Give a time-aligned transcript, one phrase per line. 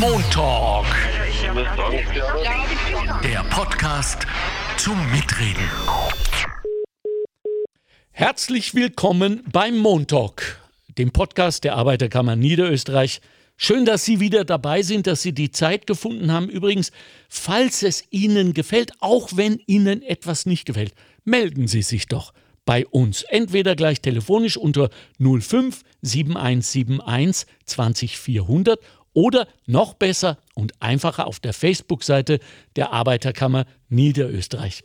[0.00, 0.86] Montalk.
[3.22, 4.26] Der Podcast
[4.76, 5.68] zum Mitreden.
[8.10, 10.60] Herzlich willkommen beim Montalk,
[10.96, 13.20] dem Podcast der Arbeiterkammer Niederösterreich.
[13.56, 16.48] Schön, dass Sie wieder dabei sind, dass Sie die Zeit gefunden haben.
[16.48, 16.90] Übrigens,
[17.28, 22.32] falls es Ihnen gefällt, auch wenn Ihnen etwas nicht gefällt, melden Sie sich doch
[22.64, 23.22] bei uns.
[23.24, 28.80] Entweder gleich telefonisch unter 05 7171 20400
[29.12, 32.40] oder noch besser und einfacher auf der Facebook-Seite
[32.76, 34.84] der Arbeiterkammer Niederösterreich.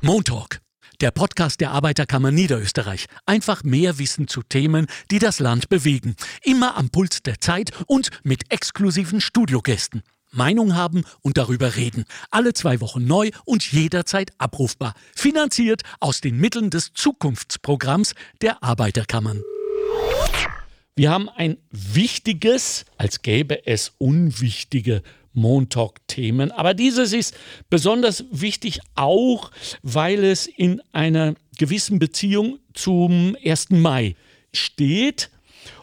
[0.00, 0.60] Montalk,
[1.00, 3.06] der Podcast der Arbeiterkammer Niederösterreich.
[3.26, 6.14] Einfach mehr Wissen zu Themen, die das Land bewegen.
[6.42, 10.02] Immer am Puls der Zeit und mit exklusiven Studiogästen.
[10.30, 12.04] Meinung haben und darüber reden.
[12.30, 14.94] Alle zwei Wochen neu und jederzeit abrufbar.
[15.14, 19.42] Finanziert aus den Mitteln des Zukunftsprogramms der Arbeiterkammern.
[20.96, 26.52] Wir haben ein wichtiges, als gäbe es unwichtige Montalk-Themen.
[26.52, 27.34] Aber dieses ist
[27.68, 29.50] besonders wichtig auch,
[29.82, 33.70] weil es in einer gewissen Beziehung zum 1.
[33.70, 34.14] Mai
[34.52, 35.30] steht.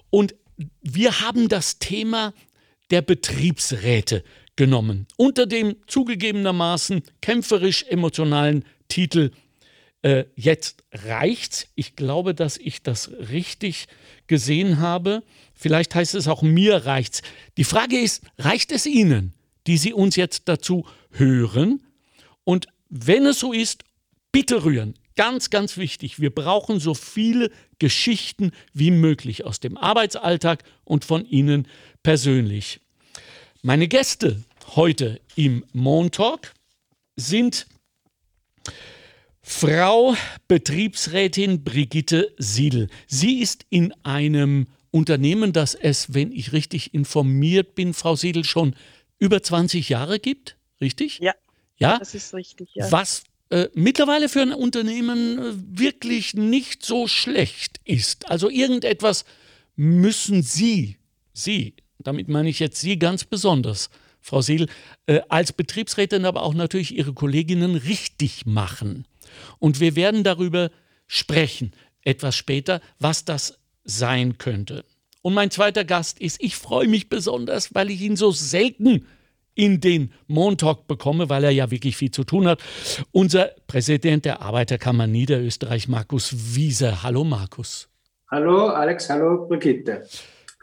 [0.09, 0.33] Und
[0.81, 2.33] wir haben das Thema
[2.89, 4.23] der Betriebsräte
[4.55, 5.07] genommen.
[5.17, 9.31] Unter dem zugegebenermaßen kämpferisch-emotionalen Titel
[10.01, 11.67] äh, Jetzt reicht's.
[11.75, 13.87] Ich glaube, dass ich das richtig
[14.27, 15.23] gesehen habe.
[15.53, 17.21] Vielleicht heißt es auch mir reicht's.
[17.57, 19.33] Die Frage ist, reicht es Ihnen,
[19.67, 21.81] die Sie uns jetzt dazu hören?
[22.43, 23.83] Und wenn es so ist,
[24.31, 24.95] bitte rühren.
[25.15, 26.19] Ganz, ganz wichtig.
[26.19, 31.67] Wir brauchen so viele Geschichten wie möglich aus dem Arbeitsalltag und von Ihnen
[32.01, 32.79] persönlich.
[33.61, 34.43] Meine Gäste
[34.75, 36.53] heute im Montalk
[37.15, 37.67] sind
[39.43, 40.15] Frau
[40.47, 42.87] Betriebsrätin Brigitte Siedel.
[43.07, 48.75] Sie ist in einem Unternehmen, das es, wenn ich richtig informiert bin, Frau Siedel, schon
[49.19, 51.19] über 20 Jahre gibt, richtig?
[51.19, 51.33] Ja.
[51.77, 51.97] Ja?
[51.97, 52.91] Das ist richtig, ja.
[52.91, 58.29] Was äh, mittlerweile für ein Unternehmen äh, wirklich nicht so schlecht ist.
[58.29, 59.25] Also irgendetwas
[59.75, 60.97] müssen Sie,
[61.33, 64.67] Sie, damit meine ich jetzt Sie ganz besonders, Frau Siedel,
[65.07, 69.05] äh, als Betriebsrätin, aber auch natürlich Ihre Kolleginnen richtig machen.
[69.59, 70.71] Und wir werden darüber
[71.07, 71.71] sprechen,
[72.03, 74.85] etwas später, was das sein könnte.
[75.21, 79.05] Und mein zweiter Gast ist, ich freue mich besonders, weil ich ihn so selten
[79.53, 82.61] in den Montalk bekomme, weil er ja wirklich viel zu tun hat.
[83.11, 87.03] Unser Präsident der Arbeiterkammer Niederösterreich, Markus Wiese.
[87.03, 87.89] Hallo Markus.
[88.29, 90.07] Hallo Alex, hallo Brigitte.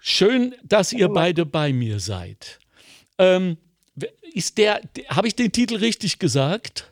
[0.01, 2.59] Schön, dass ihr beide bei mir seid.
[3.19, 3.59] Ähm,
[4.33, 6.91] ist der, habe ich den Titel richtig gesagt?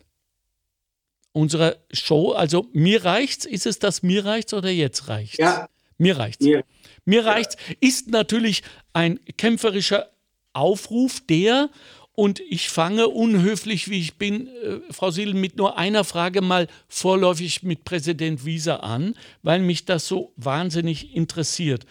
[1.37, 5.37] Unserer Show, also mir reicht's, ist es das mir reicht's oder jetzt reicht's?
[5.37, 5.69] Ja.
[5.99, 6.43] Mir reicht's.
[6.43, 6.65] Mir,
[7.05, 8.63] Mir reicht's ist natürlich
[8.95, 10.09] ein kämpferischer
[10.55, 11.69] Aufruf, der,
[12.13, 16.69] und ich fange unhöflich, wie ich bin, äh, Frau Siedel, mit nur einer Frage mal
[16.89, 21.85] vorläufig mit Präsident Wieser an, weil mich das so wahnsinnig interessiert.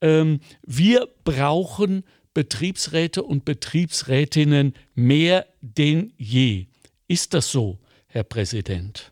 [0.00, 6.66] Ähm, wir brauchen Betriebsräte und Betriebsrätinnen mehr denn je.
[7.08, 7.80] Ist das so,
[8.12, 9.10] Herr Präsident?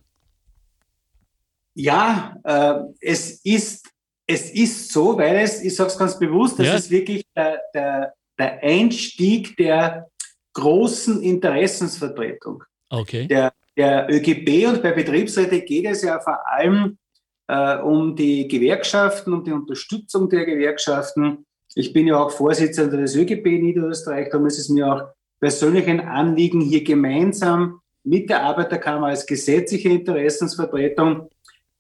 [1.75, 3.89] ja, äh, es, ist,
[4.27, 6.75] es ist so, weil es, ich sage es ganz bewusst, das Ja.
[6.75, 10.11] ist wirklich der, der, der Einstieg der
[10.53, 12.63] großen Interessensvertretung.
[12.91, 13.27] Okay.
[13.29, 16.99] Der, der ÖGB und bei Betriebsräte geht es ja vor allem
[17.47, 21.47] äh, um die Gewerkschaften, um die Unterstützung der Gewerkschaften.
[21.75, 25.03] Ich bin ja auch Vorsitzender des ÖGB Niederösterreich, darum ist es mir auch
[25.39, 31.29] persönlich ein Anliegen, hier gemeinsam mit der Arbeiterkammer als gesetzliche Interessensvertretung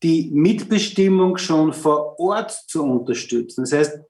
[0.03, 3.63] die Mitbestimmung schon vor Ort zu unterstützen.
[3.63, 4.01] Das heißt,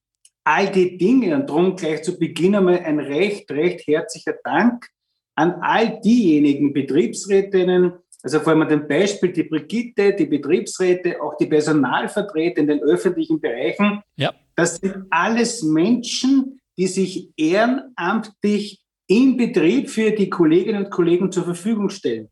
[0.45, 4.87] all die Dinge, und darum gleich zu Beginn einmal ein recht, recht herzlicher Dank
[5.35, 11.37] an all diejenigen Betriebsrätinnen, also vor allem an dem Beispiel die Brigitte, die Betriebsräte, auch
[11.39, 14.03] die Personalvertreter in den öffentlichen Bereichen.
[14.17, 14.35] Ja.
[14.55, 18.80] Das sind alles Menschen, die sich ehrenamtlich
[19.11, 22.29] im Betrieb für die Kolleginnen und Kollegen zur Verfügung stellen.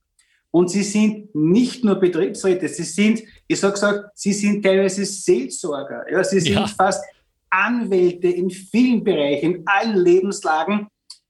[0.53, 6.05] Und sie sind nicht nur Betriebsräte, sie sind, ich sage gesagt, sie sind teilweise Seelsorger.
[6.11, 6.67] Ja, sie sind Ja.
[6.69, 7.05] fast
[7.51, 10.87] Anwälte in vielen Bereichen, in allen Lebenslagen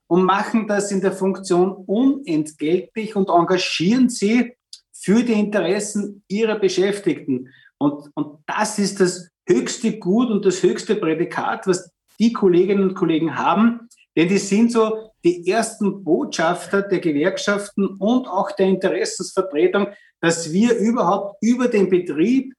[0.07, 4.53] und machen das in der Funktion unentgeltlich und engagieren sie
[4.93, 7.49] für die Interessen ihrer Beschäftigten.
[7.79, 11.91] Und, und das ist das höchste Gut und das höchste Prädikat, was
[12.21, 18.27] die Kolleginnen und Kollegen haben, denn die sind so die ersten Botschafter der Gewerkschaften und
[18.29, 19.89] auch der Interessensvertretung,
[20.21, 22.55] dass wir überhaupt über den Betrieb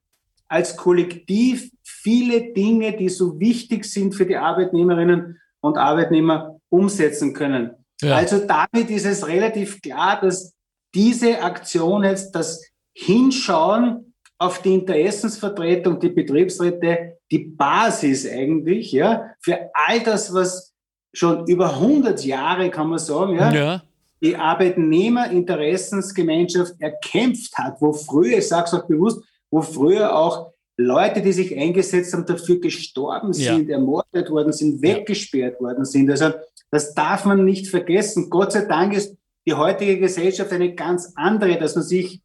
[0.48, 7.72] als Kollektiv viele Dinge, die so wichtig sind für die Arbeitnehmerinnen und Arbeitnehmer, umsetzen können.
[8.02, 8.16] Ja.
[8.16, 10.54] Also damit ist es relativ klar, dass
[10.94, 12.64] diese Aktion jetzt das
[12.94, 20.69] Hinschauen auf die Interessensvertretung, die Betriebsräte, die Basis eigentlich, ja, für all das, was
[21.14, 23.82] schon über 100 Jahre, kann man sagen, ja, ja.
[24.22, 31.22] die Arbeitnehmerinteressensgemeinschaft erkämpft hat, wo früher, ich sage es auch bewusst, wo früher auch Leute,
[31.22, 33.76] die sich eingesetzt haben, dafür gestorben sind, ja.
[33.76, 36.10] ermordet worden sind, weggesperrt worden sind.
[36.10, 36.32] Also
[36.72, 38.30] das darf man nicht vergessen.
[38.30, 42.22] Gott sei Dank ist die heutige Gesellschaft eine ganz andere, dass man sich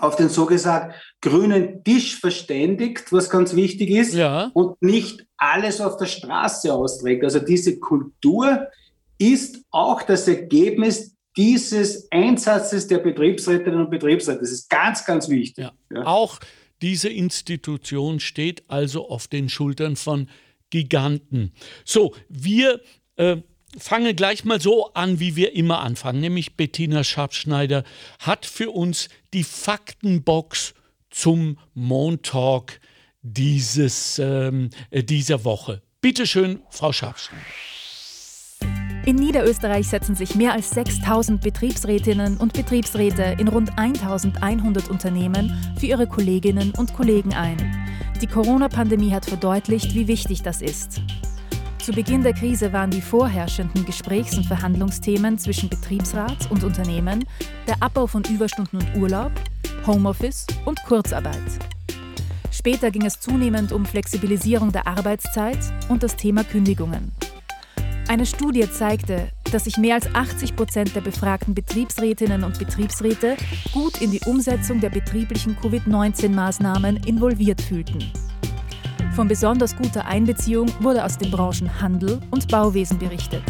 [0.00, 4.50] auf den so gesagt grünen Tisch verständigt, was ganz wichtig ist, ja.
[4.54, 7.24] und nicht alles auf der Straße austrägt.
[7.24, 8.68] Also diese Kultur
[9.18, 14.40] ist auch das Ergebnis dieses Einsatzes der Betriebsrätinnen und Betriebsräte.
[14.40, 15.64] Das ist ganz, ganz wichtig.
[15.64, 15.72] Ja.
[15.94, 16.06] Ja.
[16.06, 16.38] Auch
[16.82, 20.28] diese Institution steht also auf den Schultern von
[20.70, 21.52] Giganten.
[21.84, 22.80] So, wir
[23.16, 23.38] äh,
[23.78, 27.84] fange gleich mal so an, wie wir immer anfangen, nämlich Bettina Schabschneider
[28.18, 30.74] hat für uns die Faktenbox
[31.10, 32.80] zum Montalk
[33.22, 35.82] dieses, ähm, äh, dieser Woche.
[36.00, 37.42] Bitte schön, Frau Schabschneider.
[39.06, 45.86] In Niederösterreich setzen sich mehr als 6000 Betriebsrätinnen und Betriebsräte in rund 1100 Unternehmen für
[45.86, 47.56] ihre Kolleginnen und Kollegen ein.
[48.20, 51.00] Die Corona-Pandemie hat verdeutlicht, wie wichtig das ist.
[51.86, 57.24] Zu Beginn der Krise waren die vorherrschenden Gesprächs- und Verhandlungsthemen zwischen Betriebsrat und Unternehmen
[57.68, 59.30] der Abbau von Überstunden und Urlaub,
[59.86, 61.44] Homeoffice und Kurzarbeit.
[62.50, 67.12] Später ging es zunehmend um Flexibilisierung der Arbeitszeit und das Thema Kündigungen.
[68.08, 73.36] Eine Studie zeigte, dass sich mehr als 80 Prozent der befragten Betriebsrätinnen und Betriebsräte
[73.72, 78.10] gut in die Umsetzung der betrieblichen Covid-19-Maßnahmen involviert fühlten.
[79.16, 83.42] Von besonders guter Einbeziehung wurde aus den Branchen Handel und Bauwesen berichtet.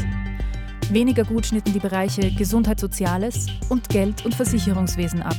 [0.93, 5.35] Weniger gut schnitten die Bereiche Gesundheit, Soziales und Geld- und Versicherungswesen ab.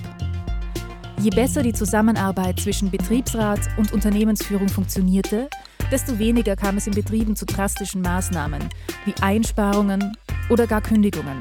[1.22, 5.50] Je besser die Zusammenarbeit zwischen Betriebsrat und Unternehmensführung funktionierte,
[5.92, 8.68] desto weniger kam es in Betrieben zu drastischen Maßnahmen
[9.06, 10.18] wie Einsparungen
[10.50, 11.40] oder gar Kündigungen.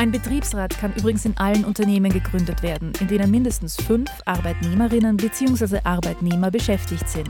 [0.00, 5.80] Ein Betriebsrat kann übrigens in allen Unternehmen gegründet werden, in denen mindestens fünf Arbeitnehmerinnen bzw.
[5.84, 7.28] Arbeitnehmer beschäftigt sind.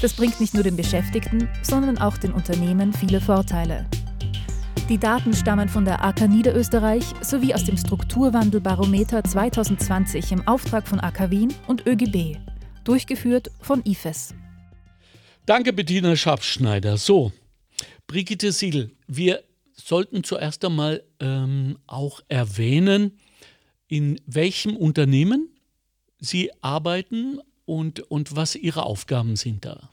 [0.00, 3.86] Das bringt nicht nur den Beschäftigten, sondern auch den Unternehmen viele Vorteile.
[4.88, 11.00] Die Daten stammen von der AK Niederösterreich sowie aus dem Strukturwandelbarometer 2020 im Auftrag von
[11.00, 12.38] AK Wien und ÖGB,
[12.82, 14.34] durchgeführt von IFES.
[15.44, 16.96] Danke, Bettina Schabschneider.
[16.96, 17.30] So,
[18.06, 19.44] Brigitte Siegel, wir
[19.86, 23.18] sollten zuerst einmal ähm, auch erwähnen,
[23.88, 25.48] in welchem Unternehmen
[26.18, 29.90] Sie arbeiten und, und was Ihre Aufgaben sind da.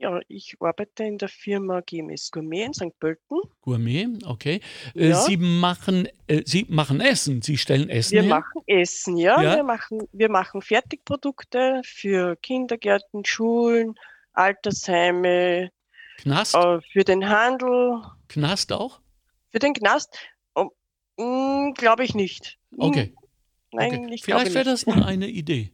[0.00, 2.98] Ja, ich arbeite in der Firma GMS Gourmet in St.
[2.98, 3.38] Pölten.
[3.60, 4.60] Gourmet, okay.
[4.94, 5.16] Äh, ja.
[5.16, 8.30] Sie, machen, äh, Sie machen Essen, Sie stellen Essen Wir her?
[8.30, 9.42] machen Essen, ja.
[9.42, 9.56] ja.
[9.56, 13.94] Wir, machen, wir machen Fertigprodukte für Kindergärten, Schulen,
[14.32, 15.70] Altersheime,
[16.20, 16.54] Knast?
[16.54, 18.02] Äh, für den Handel.
[18.28, 19.00] Knast auch?
[19.50, 20.16] Für den Knast?
[20.54, 20.68] Oh,
[21.16, 22.58] mm, glaube ich nicht.
[22.76, 23.14] Okay.
[23.72, 24.14] Nein, okay.
[24.14, 25.72] ich Vielleicht wäre das mal eine Idee.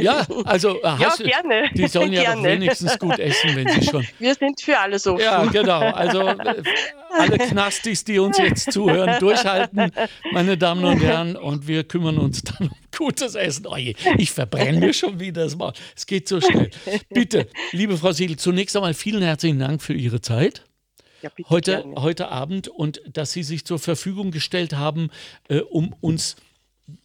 [0.00, 1.70] Ja, also äh, ja, gerne.
[1.74, 2.42] die sollen ja gerne.
[2.42, 4.06] doch wenigstens gut essen, wenn sie schon.
[4.18, 5.22] Wir sind für alles offen.
[5.22, 5.80] Ja, genau.
[5.80, 6.62] Also äh,
[7.10, 9.90] alle Knastis, die uns jetzt zuhören, durchhalten,
[10.32, 13.66] meine Damen und Herren, und wir kümmern uns dann um gutes Essen.
[13.66, 15.72] Oh je, ich verbrenne mir schon wieder das Maul.
[15.96, 16.70] Es geht so schnell.
[17.10, 20.64] Bitte, liebe Frau Siegel, zunächst einmal vielen herzlichen Dank für Ihre Zeit.
[21.22, 25.10] Ja, heute, heute Abend und dass Sie sich zur Verfügung gestellt haben,
[25.48, 26.36] äh, um uns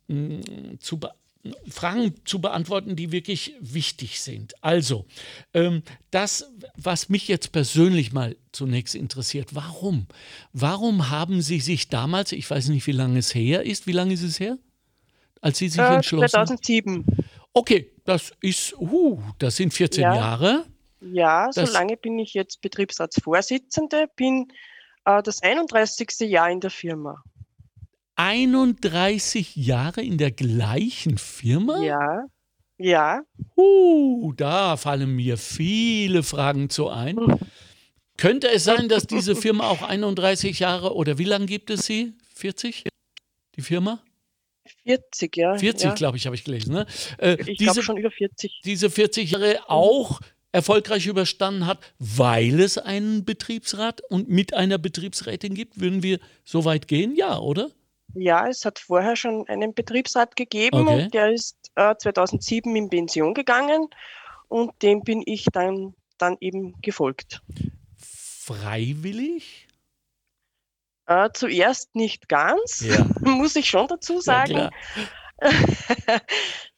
[0.07, 1.22] mh, mm, zu beantworten
[1.67, 4.53] Fragen zu beantworten, die wirklich wichtig sind.
[4.63, 5.05] Also,
[5.53, 10.07] ähm, das, was mich jetzt persönlich mal zunächst interessiert, warum?
[10.53, 14.13] Warum haben Sie sich damals, ich weiß nicht, wie lange es her ist, wie lange
[14.13, 14.57] ist es her?
[15.41, 17.05] Als Sie sich äh, entschlossen 2007.
[17.51, 20.15] Okay, das ist, uh, das sind 14 ja.
[20.15, 20.65] Jahre.
[21.01, 24.47] Ja, das, so lange bin ich jetzt Betriebsratsvorsitzende, bin
[25.05, 26.09] äh, das 31.
[26.21, 27.21] Jahr in der Firma.
[28.15, 31.81] 31 Jahre in der gleichen Firma?
[31.83, 32.25] Ja.
[32.77, 33.21] Ja.
[33.55, 37.17] Uh, da fallen mir viele Fragen zu ein.
[38.17, 42.13] Könnte es sein, dass diese Firma auch 31 Jahre oder wie lange gibt es sie?
[42.35, 42.85] 40?
[43.55, 44.01] Die Firma?
[44.85, 45.55] 40, ja.
[45.57, 45.93] 40, ja.
[45.93, 46.73] glaube ich, habe ich gelesen.
[46.73, 46.85] Ne?
[47.17, 48.61] Äh, ich glaube schon über 40.
[48.65, 50.19] Diese 40 Jahre auch
[50.51, 55.79] erfolgreich überstanden hat, weil es einen Betriebsrat und mit einer Betriebsrätin gibt?
[55.79, 57.15] Würden wir so weit gehen?
[57.15, 57.71] Ja, oder?
[58.13, 61.03] Ja, es hat vorher schon einen Betriebsrat gegeben okay.
[61.05, 63.87] und der ist äh, 2007 in Pension gegangen
[64.49, 67.41] und dem bin ich dann, dann eben gefolgt.
[67.97, 69.67] freiwillig?
[71.07, 73.05] Äh, zuerst nicht ganz, Ja.
[73.21, 74.71] muss ich schon dazu Ja, sagen, klar.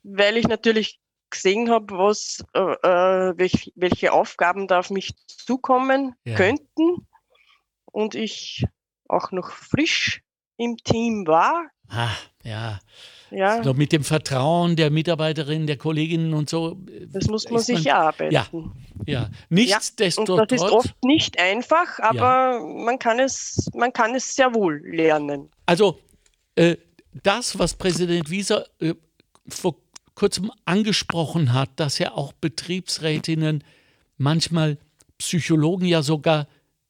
[0.03, 0.99] weil ich natürlich
[1.29, 6.35] gesehen habe, was, äh, äh, welch, welche Aufgaben da auf mich zukommen Ja.
[6.37, 7.07] könnten
[7.91, 8.65] und ich
[9.07, 10.21] auch noch frisch
[10.57, 11.69] im Team war.
[11.89, 12.09] Ah,
[12.43, 12.79] ja.
[13.31, 16.77] Ja, So mit dem Vertrauen der Mitarbeiterinnen, der Kolleginnen und so.
[16.87, 18.31] äh, das muss man ist sich erarbeiten.
[18.31, 18.47] Ja,
[19.05, 19.23] ja.
[19.23, 20.51] Und das Nichtsdestotrotz.
[20.51, 25.49] ist oft nicht einfach, aber man, kann es, man kann es sehr wohl lernen.
[25.65, 25.99] Also
[26.55, 26.77] äh,
[27.23, 28.93] das, was Präsident Wieser äh,
[29.47, 29.75] vor
[30.13, 33.63] kurzem angesprochen hat, dass ja auch Betriebsrätinnen
[34.17, 34.77] manchmal
[35.17, 36.47] Psychologen, ja sogar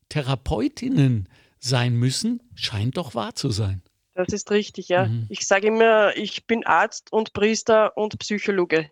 [0.10, 1.28] Therapeutinnen
[1.66, 3.82] sein müssen, scheint doch wahr zu sein.
[4.14, 5.08] Das ist richtig, ja.
[5.08, 5.26] Mhm.
[5.30, 8.90] Ich sage immer, ich bin Arzt und Priester und Psychologe.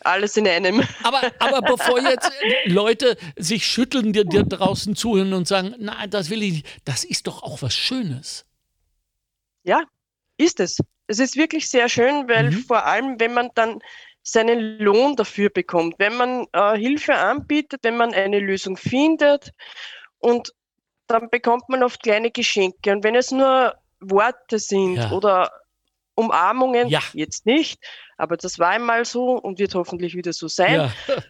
[0.00, 0.80] Alles in einem.
[1.04, 2.32] Aber, aber bevor jetzt
[2.64, 7.04] Leute sich schütteln, dir, dir draußen zuhören und sagen, nein, das will ich nicht, das
[7.04, 8.44] ist doch auch was Schönes.
[9.64, 9.84] Ja,
[10.38, 10.78] ist es.
[11.06, 12.64] Es ist wirklich sehr schön, weil Mhm.
[12.64, 13.78] vor allem, wenn man dann
[14.22, 19.52] seinen Lohn dafür bekommt, wenn man äh, Hilfe anbietet, wenn man eine Lösung findet
[20.18, 20.52] und
[21.06, 22.92] dann bekommt man oft kleine Geschenke.
[22.92, 25.10] Und wenn es nur Worte sind Ja.
[25.12, 25.50] oder
[26.14, 27.00] Umarmungen, Ja.
[27.14, 27.80] jetzt nicht,
[28.18, 30.74] aber das war einmal so und wird hoffentlich wieder so sein.
[30.74, 30.92] Ja,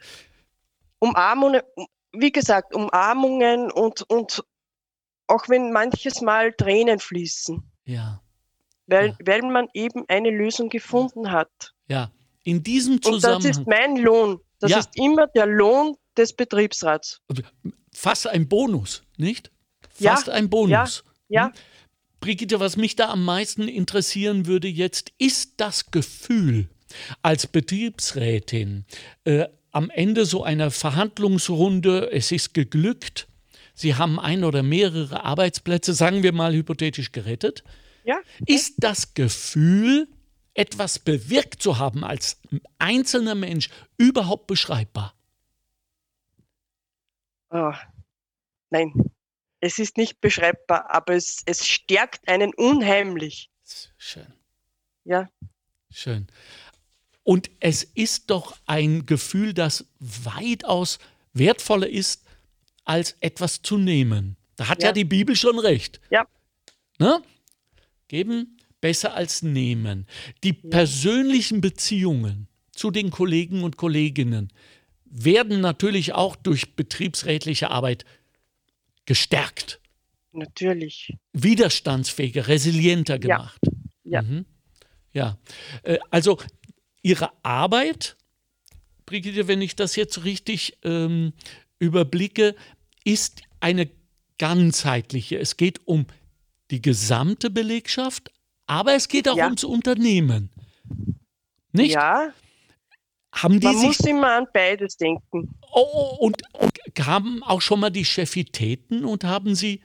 [0.99, 1.63] Umarmungen,
[2.13, 4.45] wie gesagt, Umarmungen und, und
[5.27, 8.21] auch wenn manches Mal Tränen fließen, ja,
[8.87, 9.17] weil, Ja.
[9.25, 11.51] weil man eben eine Lösung gefunden hat.
[11.89, 12.11] ja.
[12.45, 14.41] In diesem Und das ist Zusammenhang mein Lohn.
[14.59, 17.21] Das ist immer der Lohn des Betriebsrats.
[17.95, 19.53] fast ein Bonus, nicht?
[19.99, 21.05] Ja, Fast ein Bonus.
[21.29, 21.53] Ja, Hm?
[22.21, 26.69] Brigitte, was mich da am meisten interessieren würde jetzt, ist das Gefühl
[27.23, 28.85] als Betriebsrätin
[29.25, 33.27] äh, am Ende so einer Verhandlungsrunde, es ist geglückt,
[33.75, 37.65] Sie haben ein oder mehrere Arbeitsplätze, sagen wir mal hypothetisch gerettet.
[38.05, 38.21] ja.
[38.47, 40.07] Ist das Gefühl,
[40.55, 42.39] etwas bewirkt zu haben als
[42.79, 45.15] einzelner Mensch, überhaupt beschreibbar?
[47.49, 47.75] Ah,
[48.71, 48.93] nein,
[49.63, 53.49] es ist nicht beschreibbar, aber es, es stärkt einen unheimlich.
[53.97, 54.27] Schön.
[55.05, 55.31] Ja,
[55.91, 56.27] Schön.
[57.23, 60.99] Und es ist doch ein Gefühl, das weitaus
[61.35, 62.25] wertvoller ist,
[62.85, 64.37] als etwas zu nehmen.
[64.57, 64.93] Da hat ja, Ja.
[64.93, 66.01] die Bibel schon recht.
[66.11, 66.27] Ja.
[66.99, 67.23] Ne?
[68.09, 70.07] Geben besser als nehmen.
[70.43, 74.53] Die persönlichen Beziehungen zu den Kollegen und Kolleginnen
[75.05, 78.05] werden natürlich auch durch betriebsrätliche Arbeit
[79.07, 79.81] gestärkt,
[80.33, 81.15] natürlich.
[81.33, 83.19] widerstandsfähiger, resilienter Ja.
[83.37, 83.61] gemacht.
[84.05, 84.23] Ja.
[84.23, 84.45] Mhm.
[85.13, 85.39] Ja,
[85.83, 86.39] äh, also
[87.03, 88.17] Ihre Arbeit,
[89.07, 91.33] Brigitte, wenn ich das jetzt richtig ähm,
[91.79, 92.55] überblicke,
[93.05, 93.91] ist eine
[94.39, 95.39] ganzheitliche.
[95.39, 96.07] Es geht um
[96.71, 98.31] die gesamte Belegschaft,
[98.67, 99.47] aber es geht auch Ja.
[99.47, 100.51] ums Unternehmen.
[101.73, 101.93] Nicht?
[101.95, 102.33] Ja,
[103.33, 105.55] Haben die man sich muss immer an beides denken.
[105.73, 109.81] Oh, oh, und, und haben auch schon mal die Chefitäten und haben sie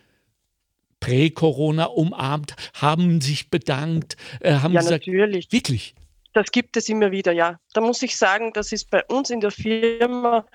[1.00, 5.51] prä-Corona umarmt, haben sich bedankt, äh, haben Ja, gesagt, natürlich.
[5.51, 5.96] wirklich,
[6.34, 7.60] Das gibt es immer wieder, ja.
[7.74, 10.46] Da muss ich sagen, das ist bei uns in der Firma,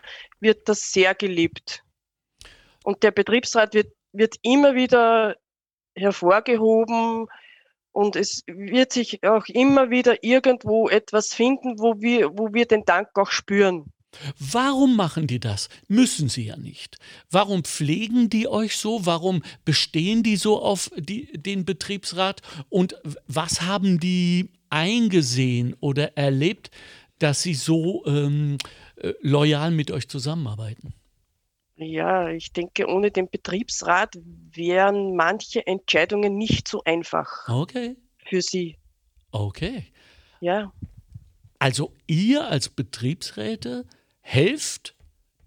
[0.41, 1.83] wird das sehr gelebt.
[2.85, 5.37] Und der Betriebsrat wird, wird immer wieder
[5.95, 7.27] hervorgehoben
[7.93, 12.85] und es wird sich auch immer wieder irgendwo etwas finden, wo wir, wo wir den
[12.85, 13.93] Dank auch spüren.
[14.39, 15.69] Warum machen die das?
[15.89, 16.99] Müssen sie ja nicht.
[17.31, 19.07] Warum pflegen die euch so?
[19.07, 22.43] Warum bestehen die so auf die, den Betriebsrat?
[22.69, 22.97] Und
[23.27, 26.71] was haben die eingesehen oder erlebt,
[27.19, 28.59] dass sie so ähm,
[28.97, 30.95] äh, loyal mit euch zusammenarbeiten?
[31.77, 34.15] Ja, ich denke, ohne den Betriebsrat
[34.51, 38.77] wären manche Entscheidungen nicht so einfach Okay, für sie.
[39.31, 39.87] okay.
[40.41, 40.73] Ja,
[41.59, 43.87] Also ihr als Betriebsräte
[44.21, 44.97] helft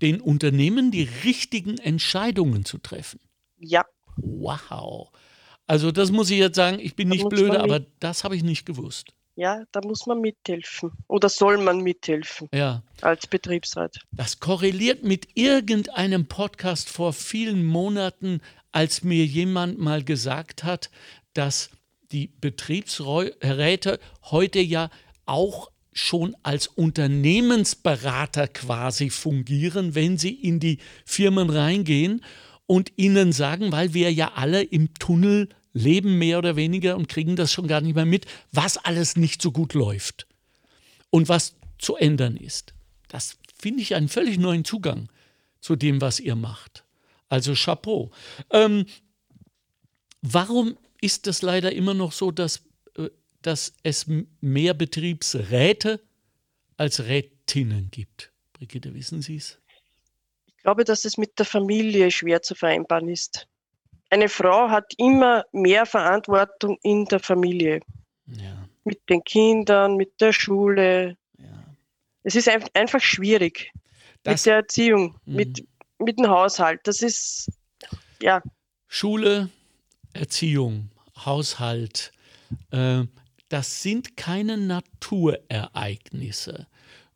[0.02, 3.20] den Unternehmen, die richtigen Entscheidungen zu treffen.
[3.58, 3.86] ja,
[4.18, 5.12] Wow.
[5.68, 8.44] Also das muss ich jetzt sagen, ich bin Da nicht blöde, aber das habe ich
[8.44, 9.14] nicht gewusst.
[9.36, 10.92] Ja, da muss man mithelfen.
[11.08, 13.98] Oder soll man mithelfen Ja, als Betriebsrat?
[14.12, 20.90] das korreliert mit irgendeinem Podcast vor vielen Monaten, als mir jemand mal gesagt hat,
[21.34, 21.70] dass
[22.12, 24.90] die Betriebsräte heute ja
[25.26, 32.22] auch schon als Unternehmensberater quasi fungieren, wenn sie in die Firmen reingehen
[32.68, 37.36] und ihnen sagen, weil wir ja alle im Tunnel leben, mehr oder weniger, und kriegen
[37.36, 40.26] das schon gar nicht mehr mit, was alles nicht so gut läuft
[41.12, 42.74] und was zu ändern ist.
[43.10, 45.10] Das finde ich einen völlig neuen Zugang
[45.60, 46.86] zu dem, was ihr macht.
[47.28, 48.12] Also Chapeau.
[48.52, 48.86] Ähm,
[50.22, 52.64] warum ist es leider immer noch so, dass,
[52.98, 53.10] äh,
[53.42, 54.06] dass es
[54.40, 56.02] mehr Betriebsräte
[56.78, 58.32] als Rätinnen gibt?
[58.54, 59.60] Brigitte, wissen Sie es?
[60.48, 63.48] Ich glaube, dass es mit der Familie schwer zu vereinbaren ist.
[64.10, 67.82] Eine Frau hat immer mehr Verantwortung in der Familie.
[68.28, 68.68] Ja.
[68.84, 71.18] Mit den Kindern, mit der Schule.
[71.38, 71.64] Ja.
[72.24, 73.72] Es ist einfach schwierig.
[74.24, 75.36] Das, mit der Erziehung, mhm.
[75.36, 75.66] mit,
[76.00, 76.82] mit dem Haushalt.
[76.84, 77.50] Das ist,
[78.22, 78.42] ja.
[78.88, 79.50] Schule,
[80.14, 80.92] Erziehung,
[81.26, 82.12] Haushalt,
[82.72, 83.04] äh,
[83.50, 86.68] das sind keine Naturereignisse,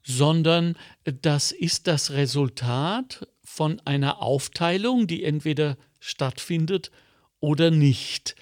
[0.03, 6.91] sondern das ist das Resultat von einer Aufteilung, die entweder stattfindet
[7.39, 8.35] oder nicht.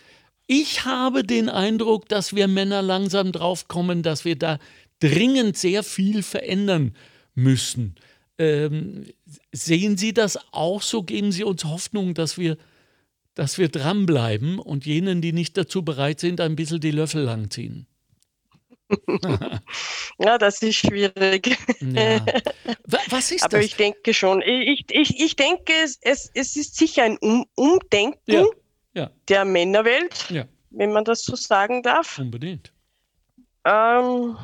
[0.48, 4.60] Ich habe den Eindruck, dass wir Männer langsam draufkommen, dass wir da
[5.00, 6.96] dringend sehr viel verändern
[7.36, 7.96] müssen.
[8.38, 9.06] Ähm,
[9.52, 11.04] sehen Sie das auch so?
[11.04, 12.58] Geben Sie uns Hoffnung, dass wir,
[13.34, 17.88] dass wir dranbleiben und jenen, die nicht dazu bereit sind, ein bisschen die Löffel langziehen?
[20.20, 21.58] ja, das ist schwierig.
[21.82, 22.26] Ja.
[23.10, 23.66] Was ist Aber das?
[23.66, 24.42] ich denke schon.
[24.42, 28.46] Ich, ich, ich denke, es, es, es ist sicher ein um Umdenken ja.
[28.94, 29.12] Ja.
[29.28, 30.34] der Männerwelt,
[30.70, 32.18] wenn man das so sagen darf.
[32.18, 32.72] Unbedingt.
[33.66, 34.38] Ähm,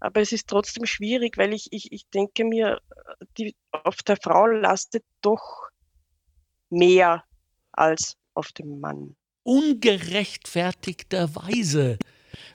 [0.00, 2.80] aber es ist trotzdem schwierig, weil ich, ich, ich denke mir,
[3.36, 5.68] die, auf der Frau lastet doch
[6.70, 7.22] mehr
[7.72, 9.14] als auf dem Mann.
[9.42, 11.98] Ungerechtfertigterweise.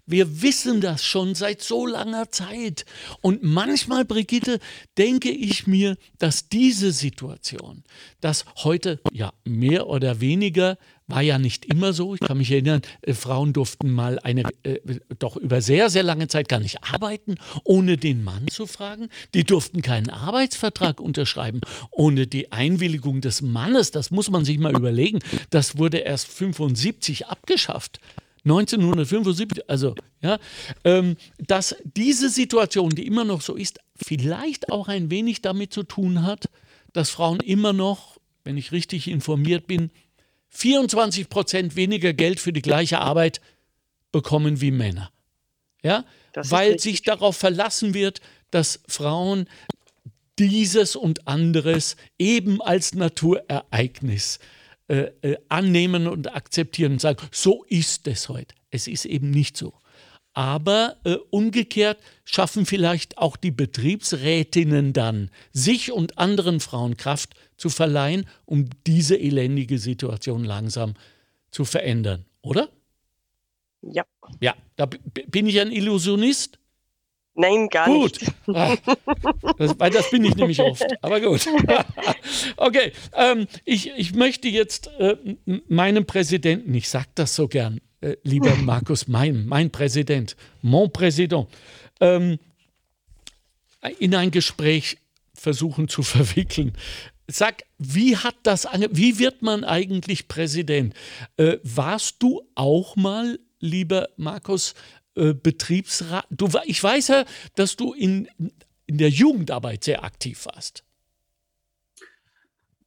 [0.06, 2.86] Wir wissen das schon seit so langer Zeit.
[3.22, 4.60] Und manchmal, Brigitte,
[4.98, 7.84] denke ich mir, dass diese Situation,
[8.20, 10.78] dass heute ja mehr oder weniger
[11.12, 12.16] war ja nicht immer so.
[12.16, 14.80] Ich kann mich erinnern, äh, Frauen durften mal eine, äh,
[15.20, 19.10] doch über sehr, sehr lange Zeit gar nicht arbeiten, ohne den Mann zu fragen.
[19.34, 21.62] Die durften keinen Arbeitsvertrag unterschreiben,
[21.92, 23.92] ohne die Einwilligung des Mannes.
[23.92, 25.20] Das muss man sich mal überlegen.
[25.50, 28.00] Das wurde erst 75 abgeschafft.
[28.44, 30.40] 1975, also ja,
[30.84, 35.84] ähm, dass diese Situation, die immer noch so ist, vielleicht auch ein wenig damit zu
[35.84, 36.50] tun hat,
[36.94, 39.92] dass Frauen immer noch, wenn ich richtig informiert bin,
[40.50, 43.42] 24 Prozent weniger Geld für die gleiche Arbeit
[44.12, 45.12] bekommen wie Männer.
[45.84, 49.48] Ja, weil sich darauf verlassen wird, dass Frauen
[50.38, 54.40] dieses und anderes eben als Naturereignis äh,
[54.92, 58.54] äh, äh, annehmen und akzeptieren und sagen, so ist es heute.
[58.72, 59.74] Es ist eben nicht so.
[60.34, 67.70] Aber äh, umgekehrt schaffen vielleicht auch die Betriebsrätinnen dann, sich und anderen Frauen Kraft zu
[67.70, 70.96] verleihen, um diese elendige Situation langsam
[71.52, 72.68] zu verändern, oder?
[73.82, 74.04] Ja.
[74.42, 76.60] Ja, da bin ich ein Illusionist.
[77.34, 78.22] Nein, gar gut.
[78.22, 78.34] nicht.
[78.54, 78.76] Ah,
[79.58, 80.84] das, weil das bin ich nämlich oft.
[81.02, 81.48] Aber gut.
[82.58, 85.16] okay, ähm, ich, ich möchte jetzt äh,
[85.68, 91.48] meinem Präsidenten, ich sage das so gern, äh, lieber Markus, mein, mein Präsident, mon Präsident,
[92.02, 92.40] ähm,
[94.00, 94.98] in ein Gespräch
[95.34, 96.74] versuchen zu verwickeln.
[97.28, 100.94] Sag, wie hat das, wie wird man eigentlich Präsident?
[101.38, 104.76] Äh, warst du auch mal, lieber Markus,
[105.16, 106.26] äh, Betriebsrat.
[106.30, 108.30] Du, ich weiß ja, dass du in,
[108.86, 110.86] in der Jugendarbeit sehr aktiv warst.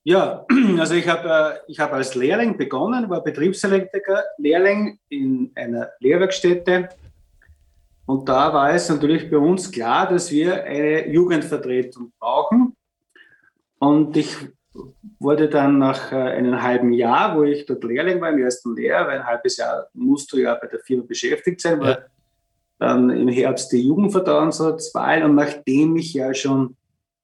[0.04, 0.46] Ja,
[0.78, 6.88] also ich habe äh, hab als Lehrling begonnen, war Betriebselektriker, Lehrling in einer Lehrwerkstätte.
[8.06, 12.74] Und da war es natürlich bei uns klar, dass wir eine Jugendvertretung brauchen.
[13.78, 14.34] Und ich
[15.18, 19.06] wurde dann nach äh, einem halben Jahr, wo ich dort Lehrling war, im ersten Lehrjahr,
[19.08, 22.04] weil ein halbes Jahr musst du ja bei der Firma beschäftigt sein, weil ja
[22.84, 26.76] dann im Herbst die Jugendvertrauensratswahl und nachdem ich ja schon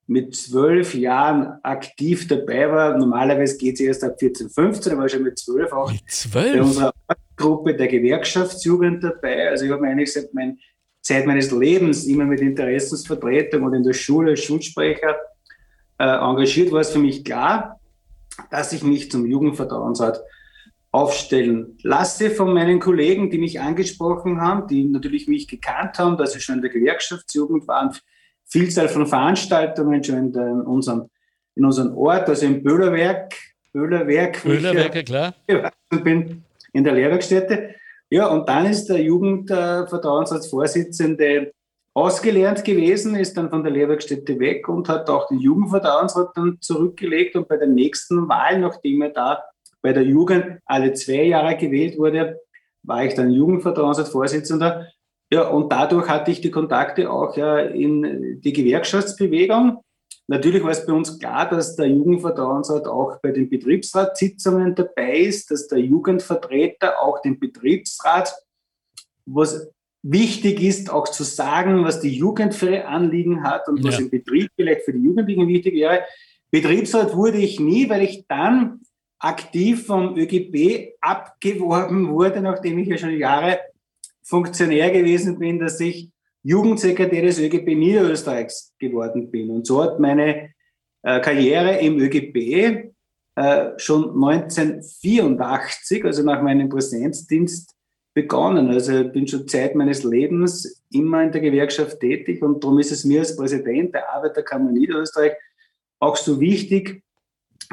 [0.07, 5.23] mit zwölf Jahren aktiv dabei war, normalerweise geht es erst ab 14, 15, aber schon
[5.23, 6.53] mit zwölf auch mit 12?
[6.53, 6.93] bei unserer
[7.37, 9.51] Gruppe der Gewerkschaftsjugend dabei.
[9.51, 10.59] Also ich habe eigentlich seit mein,
[11.03, 15.15] Zeit meines Lebens immer mit Interessensvertretung und in der Schule als Schulsprecher
[15.99, 17.79] äh, engagiert, war es für mich klar,
[18.51, 20.21] dass ich mich zum Jugendvertrauensrat
[20.93, 26.35] aufstellen lasse von meinen Kollegen, die mich angesprochen haben, die natürlich mich gekannt haben, dass
[26.35, 27.95] ich schon in der Gewerkschaftsjugend war,
[28.47, 31.09] Vielzahl von Veranstaltungen schon in, der, in, unserem,
[31.55, 33.33] in unserem Ort, also im Böhlerwerk,
[33.73, 35.33] Böhlerwerk, Böhlerwerke, klar.
[36.03, 37.77] bin in der Lehrwerkstätte.
[38.11, 41.53] Ja, und dann ist der Jugendvertrauensratsvorsitzende
[41.95, 47.37] ausgelernt gewesen, ist dann von der Lehrwerkstätte weg und hat auch den Jugendvertrauensrat dann zurückgelegt
[47.37, 49.45] und bei der nächsten Wahl, nachdem er da
[49.83, 52.41] bei der Jugend alle zwei Jahre gewählt wurde,
[52.83, 54.89] war ich dann Jugendvertrauensratsvorsitzender.
[55.33, 59.79] Ja, und dadurch hatte ich die Kontakte auch ja, in die Gewerkschaftsbewegung.
[60.27, 65.51] Natürlich war es bei uns klar, dass der Jugendvertrauensrat auch bei den Betriebsratssitzungen dabei ist,
[65.51, 68.33] dass der Jugendvertreter auch den Betriebsrat,
[69.27, 69.71] was
[70.03, 73.89] wichtig ist, auch zu sagen, was die Jugend für Anliegen hat und ja.
[73.89, 76.05] was im Betrieb vielleicht für die Jugendlichen wichtig wäre.
[76.51, 78.81] Betriebsrat wurde ich nie, weil ich dann
[79.21, 83.61] aktiv vom ÖGB abgeworben wurde, nachdem ich ja schon Jahre
[84.23, 86.11] Funktionär gewesen bin, dass ich
[86.43, 89.51] Jugendsekretär des ÖGB Niederösterreichs geworden bin.
[89.51, 90.55] Und so hat meine
[91.03, 92.91] äh, Karriere im ÖGB
[93.37, 97.75] äh, schon 1984, also nach meinem Präsenzdienst,
[98.15, 98.69] begonnen.
[98.71, 103.05] Also bin schon Zeit meines Lebens immer in der Gewerkschaft tätig und darum ist es
[103.05, 105.33] mir als Präsident der Arbeiterkammer Niederösterreich
[106.01, 107.03] auch so wichtig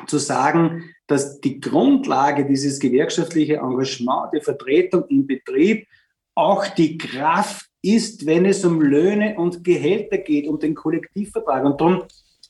[0.05, 5.87] zu sagen, dass die Grundlage dieses gewerkschaftliche Engagement, die Vertretung im Betrieb,
[6.35, 11.65] auch die Kraft ist, wenn es um Löhne und Gehälter geht, um den Kollektivvertrag.
[11.65, 12.03] Und darum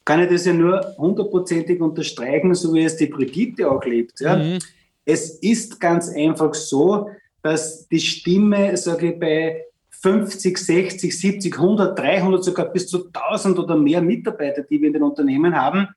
[0.04, 4.20] kann ich das ja nur hundertprozentig unterstreichen, so wie es die Brigitte auch lebt.
[4.20, 4.38] Ja.
[4.38, 4.60] Mhm.
[5.06, 7.10] Es ist ganz einfach so,
[7.42, 9.66] dass die Stimme, sage ich, bei
[10.02, 14.94] 50, 60, 70, 100, 300, sogar bis zu 1000 oder mehr Mitarbeiter, die wir in
[14.94, 15.88] den Unternehmen haben,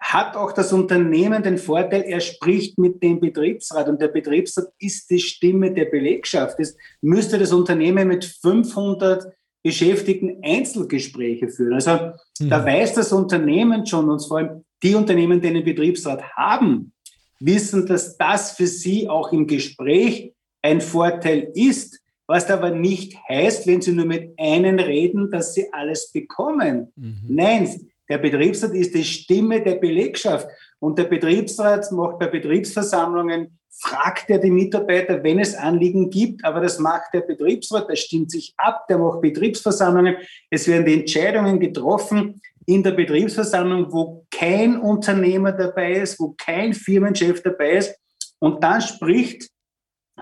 [0.00, 5.10] hat auch das Unternehmen den Vorteil, er spricht mit dem Betriebsrat und der Betriebsrat ist
[5.10, 6.58] die Stimme der Belegschaft.
[6.60, 9.26] Es müsste das Unternehmen mit 500
[9.62, 11.74] Beschäftigten Einzelgespräche führen.
[11.74, 12.48] Also mhm.
[12.48, 16.92] da weiß das Unternehmen schon und vor allem die Unternehmen, die einen Betriebsrat haben,
[17.40, 20.32] wissen, dass das für sie auch im Gespräch
[20.62, 25.72] ein Vorteil ist, was aber nicht heißt, wenn sie nur mit einem reden, dass sie
[25.72, 26.92] alles bekommen.
[26.94, 27.20] Mhm.
[27.26, 34.30] Nein, der Betriebsrat ist die Stimme der Belegschaft und der Betriebsrat macht bei Betriebsversammlungen, fragt
[34.30, 38.54] er die Mitarbeiter, wenn es Anliegen gibt, aber das macht der Betriebsrat, der stimmt sich
[38.56, 40.16] ab, der macht Betriebsversammlungen,
[40.50, 46.74] es werden die Entscheidungen getroffen, in der Betriebsversammlung, wo kein Unternehmer dabei ist, wo kein
[46.74, 47.98] Firmenchef dabei ist.
[48.40, 49.48] Und dann spricht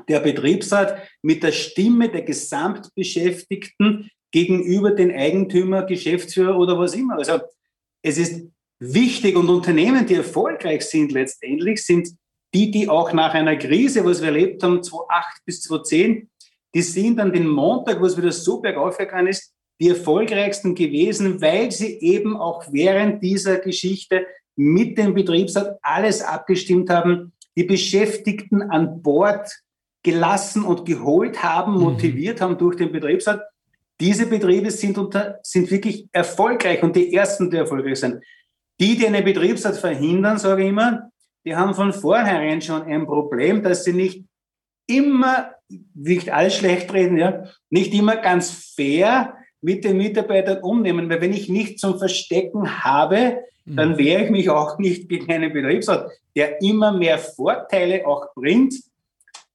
[0.08, 7.16] der Betriebsrat mit der Stimme der Gesamtbeschäftigten gegenüber den Eigentümer, Geschäftsführer oder was immer.
[7.16, 7.40] Also
[8.06, 8.46] es ist
[8.78, 12.08] wichtig und Unternehmen, die erfolgreich sind letztendlich, sind
[12.54, 16.30] die, die auch nach einer Krise, was wir erlebt haben, 2008 bis 2010,
[16.72, 21.40] die sind an den Montag, wo es wieder so bergauf gegangen ist, die erfolgreichsten gewesen,
[21.40, 28.62] weil sie eben auch während dieser Geschichte mit dem Betriebsrat alles abgestimmt haben, die Beschäftigten
[28.62, 29.50] an Bord
[30.04, 31.80] gelassen und geholt haben, mhm.
[31.80, 33.42] motiviert haben durch den Betriebsrat.
[34.00, 38.22] Diese Betriebe sind, unter, sind wirklich erfolgreich und die ersten, die erfolgreich sind.
[38.78, 41.10] Die, die einen Betriebsrat verhindern, sage ich immer,
[41.46, 44.24] die haben von vornherein schon ein Problem, dass sie nicht
[44.86, 45.52] immer,
[45.94, 51.08] nicht alles schlecht reden, ja, nicht immer ganz fair mit den Mitarbeitern umnehmen.
[51.08, 53.98] Weil wenn ich nichts zum Verstecken habe, dann mhm.
[53.98, 58.74] wehre ich mich auch nicht gegen einen Betriebsrat, der immer mehr Vorteile auch bringt.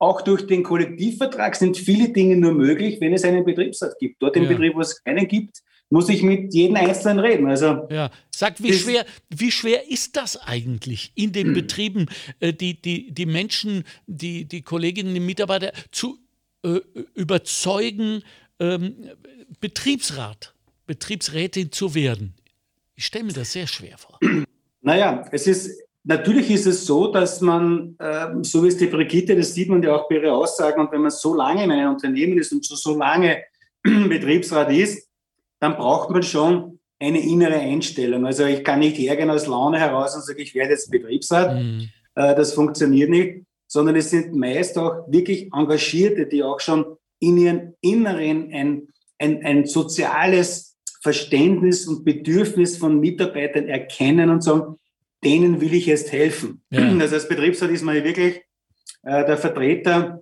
[0.01, 4.19] Auch durch den Kollektivvertrag sind viele Dinge nur möglich, wenn es einen Betriebsrat gibt.
[4.19, 4.49] Dort im ja.
[4.49, 5.59] Betrieb, wo es keinen gibt,
[5.91, 7.47] muss ich mit jedem Einzelnen reden.
[7.47, 8.09] Also, ja.
[8.31, 12.07] Sag, wie schwer, wie schwer ist das eigentlich in den Betrieben,
[12.39, 16.17] äh, die, die, die Menschen, die, die Kolleginnen, die Mitarbeiter zu
[16.63, 16.79] äh,
[17.13, 18.23] überzeugen,
[18.59, 18.95] ähm,
[19.59, 20.55] Betriebsrat,
[20.87, 22.33] Betriebsrätin zu werden?
[22.95, 24.17] Ich stelle mir das sehr schwer vor.
[24.81, 29.35] Naja, es ist, natürlich ist es so, dass man, äh, so wie es die Brigitte,
[29.35, 31.91] das sieht man ja auch bei ihrer Aussagen, und wenn man so lange in einem
[31.91, 33.43] Unternehmen ist und so, so lange
[33.83, 35.07] Betriebsrat ist,
[35.59, 38.25] dann braucht man schon eine innere Einstellung.
[38.25, 41.55] Also ich kann nicht hergehen aus Laune heraus und sagen, ich werde jetzt Betriebsrat.
[41.55, 41.89] Mhm.
[42.15, 47.37] Äh, das funktioniert nicht, sondern es sind meist auch wirklich Engagierte, die auch schon in
[47.37, 48.87] ihren Inneren ein
[49.21, 54.75] ein, ein soziales Verständnis und Bedürfnis von Mitarbeitern erkennen und sagen,
[55.23, 56.63] denen will ich jetzt helfen.
[56.69, 56.87] Ja.
[56.99, 58.41] Also als Betriebsrat ist man wirklich
[59.03, 60.21] äh, der Vertreter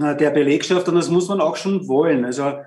[0.00, 2.24] äh, der Belegschaft und das muss man auch schon wollen.
[2.24, 2.58] Also,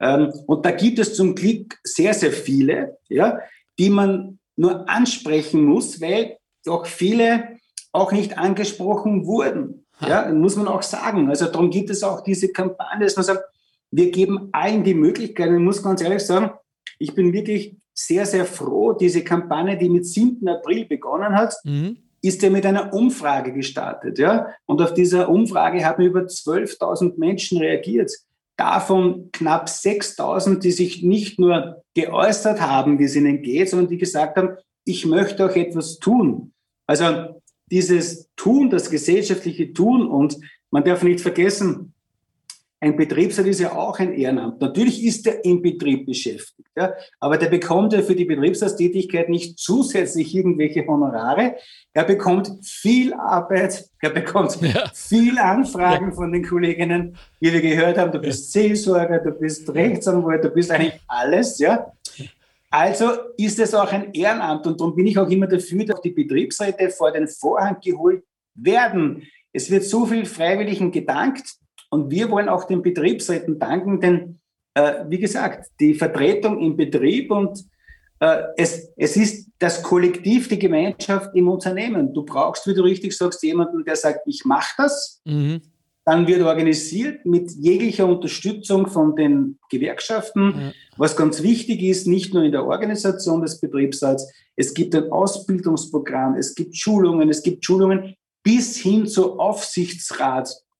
[0.00, 3.38] ähm, und da gibt es zum Glück sehr, sehr viele, ja,
[3.78, 7.58] die man nur ansprechen muss, weil auch viele
[7.92, 9.86] auch nicht angesprochen wurden.
[10.00, 11.28] Ja, muss man auch sagen.
[11.28, 13.44] Also darum gibt es auch diese Kampagne, dass man sagt,
[13.92, 15.50] wir geben allen die Möglichkeit.
[15.52, 16.50] Ich muss ganz ehrlich sagen,
[16.98, 18.92] ich bin wirklich sehr, sehr froh.
[18.92, 20.46] Diese Kampagne, die mit 7.
[20.48, 21.96] April begonnen hat, mhm.
[22.20, 24.18] ist ja mit einer Umfrage gestartet.
[24.18, 24.48] Ja?
[24.66, 28.12] Und auf dieser Umfrage haben über 12.000 Menschen reagiert.
[28.56, 33.98] Davon knapp 6.000, die sich nicht nur geäußert haben, wie es ihnen geht, sondern die
[33.98, 36.52] gesagt haben, ich möchte auch etwas tun.
[36.86, 40.36] Also dieses Tun, das gesellschaftliche Tun und
[40.70, 41.93] man darf nicht vergessen,
[42.84, 44.60] ein Betriebsrat ist ja auch ein Ehrenamt.
[44.60, 49.58] Natürlich ist er im Betrieb beschäftigt, ja, aber der bekommt ja für die Betriebsratstätigkeit nicht
[49.58, 51.56] zusätzlich irgendwelche Honorare.
[51.94, 54.90] Er bekommt viel Arbeit, er bekommt ja.
[54.92, 56.14] viel Anfragen ja.
[56.14, 58.12] von den Kolleginnen, wie wir gehört haben.
[58.12, 61.90] Du bist Seelsorger, du bist Rechtsanwalt, du bist eigentlich alles, ja.
[62.70, 66.10] Also ist es auch ein Ehrenamt und darum bin ich auch immer dafür, dass die
[66.10, 69.22] Betriebsräte vor den Vorhang geholt werden.
[69.54, 71.63] Es wird so viel Freiwilligen gedankt
[71.94, 74.40] und wir wollen auch den Betriebsräten danken, denn
[74.74, 77.64] äh, wie gesagt, die Vertretung im Betrieb und
[78.18, 82.12] äh, es, es ist das Kollektiv, die Gemeinschaft im Unternehmen.
[82.12, 85.20] Du brauchst, wie du richtig sagst, jemanden, der sagt, ich mache das.
[85.24, 85.62] Mhm.
[86.04, 90.54] Dann wird organisiert mit jeglicher Unterstützung von den Gewerkschaften.
[90.56, 90.72] Ja.
[90.96, 96.34] Was ganz wichtig ist, nicht nur in der Organisation des Betriebsrats, es gibt ein Ausbildungsprogramm,
[96.34, 99.38] es gibt Schulungen, es gibt Schulungen bis hin zu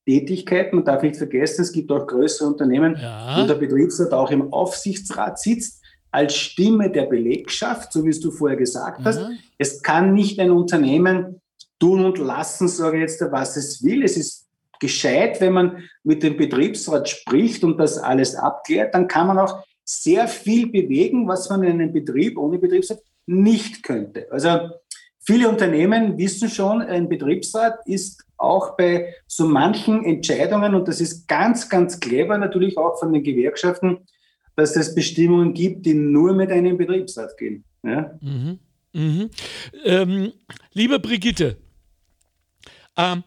[0.05, 0.77] Aufsichtsratstätigkeiten.
[0.77, 3.37] Man darf nicht vergessen, es gibt auch größere Unternehmen, ja.
[3.39, 8.31] wo der Betriebsrat auch im Aufsichtsrat sitzt als Stimme der Belegschaft, so wie es du
[8.31, 9.21] vorher gesagt hast.
[9.21, 9.39] Mhm.
[9.59, 11.41] Es kann nicht ein Unternehmen
[11.81, 14.05] tun und lassen, sage ich jetzt, was es will.
[14.05, 14.47] Es ist
[14.79, 19.65] gescheit, wenn man mit dem Betriebsrat spricht und das alles abklärt, dann kann man auch
[19.85, 24.29] sehr viel bewegen, was man in einem Betrieb ohne Betriebsrat nicht könnte.
[24.31, 24.71] Also
[25.21, 31.27] viele Unternehmen wissen schon, ein Betriebsrat ist auch bei so manchen Entscheidungen, und das ist
[31.27, 33.99] ganz, ganz clever natürlich auch von den Gewerkschaften,
[34.57, 37.65] dass es Bestimmungen gibt, die nur mit einem Betriebsrat gehen.
[37.83, 38.17] Ja?
[38.21, 38.59] Mhm.
[38.93, 39.31] Mhm.
[39.85, 40.33] Ähm,
[40.73, 41.57] liebe Brigitte,
[42.97, 43.25] ähm,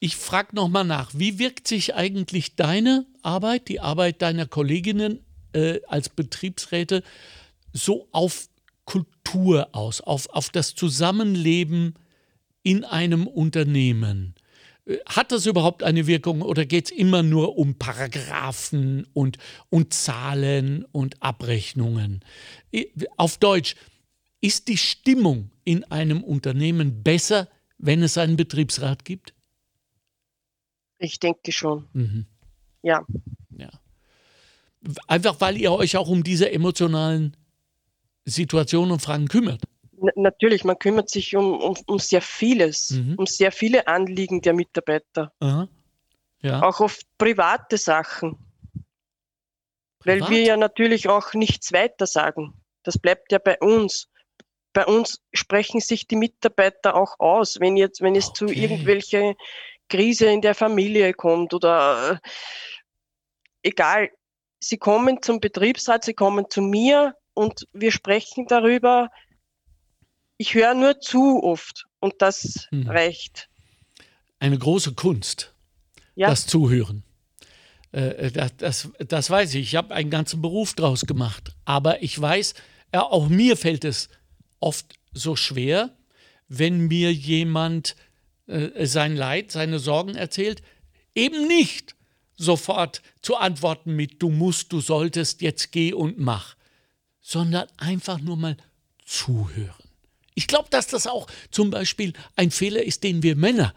[0.00, 5.80] ich frage nochmal nach, wie wirkt sich eigentlich deine Arbeit, die Arbeit deiner Kolleginnen äh,
[5.88, 7.02] als Betriebsräte
[7.72, 8.48] so auf
[8.84, 11.94] Kultur aus, auf, auf das Zusammenleben
[12.68, 14.34] in einem Unternehmen?
[14.84, 19.38] Äh, hat das überhaupt eine Wirkung oder geht es immer nur um Paragraphen und,
[19.70, 22.20] und Zahlen und Abrechnungen?
[23.16, 23.74] Auf Deutsch,
[24.40, 29.34] ist die Stimmung in einem Unternehmen besser, wenn es einen Betriebsrat gibt?
[30.98, 31.88] Ich denke schon.
[31.94, 32.26] Mhm.
[32.82, 33.04] Ja.
[33.56, 33.70] ja.
[35.06, 37.36] Einfach weil ihr euch auch um diese emotionalen
[38.26, 39.62] Situationen und Fragen kümmert.
[40.14, 43.14] Natürlich, man kümmert sich um, um, um sehr vieles, mhm.
[43.16, 45.32] um sehr viele Anliegen der Mitarbeiter.
[46.40, 46.62] Ja.
[46.62, 48.38] Auch oft private Sachen.
[49.98, 50.20] Privat?
[50.20, 52.54] Weil wir ja natürlich auch nichts weiter sagen.
[52.84, 54.08] Das bleibt ja bei uns.
[54.72, 58.36] Bei uns sprechen sich die Mitarbeiter auch aus, wenn jetzt, wenn es okay.
[58.36, 59.34] zu irgendwelche
[59.88, 62.28] Krise in der Familie kommt oder äh,
[63.62, 64.10] egal.
[64.60, 69.10] Sie kommen zum Betriebsrat, sie kommen zu mir und wir sprechen darüber.
[70.38, 72.88] Ich höre nur zu oft und das hm.
[72.88, 73.48] reicht.
[74.38, 75.52] Eine große Kunst,
[76.14, 76.28] ja.
[76.28, 77.02] das Zuhören.
[77.92, 79.62] Äh, äh, das, das, das, weiß ich.
[79.68, 81.54] Ich habe einen ganzen Beruf draus gemacht.
[81.64, 82.54] Aber ich weiß,
[82.94, 84.08] ja, auch mir fällt es
[84.60, 85.90] oft so schwer,
[86.48, 87.96] wenn mir jemand
[88.46, 90.62] äh, sein Leid, seine Sorgen erzählt,
[91.14, 91.96] eben nicht
[92.36, 96.54] sofort zu antworten mit du musst, du solltest, jetzt geh und mach,
[97.20, 98.56] sondern einfach nur mal
[99.04, 99.87] zuhören.
[100.38, 103.74] Ich glaube, dass das auch zum Beispiel ein Fehler ist, den wir Männer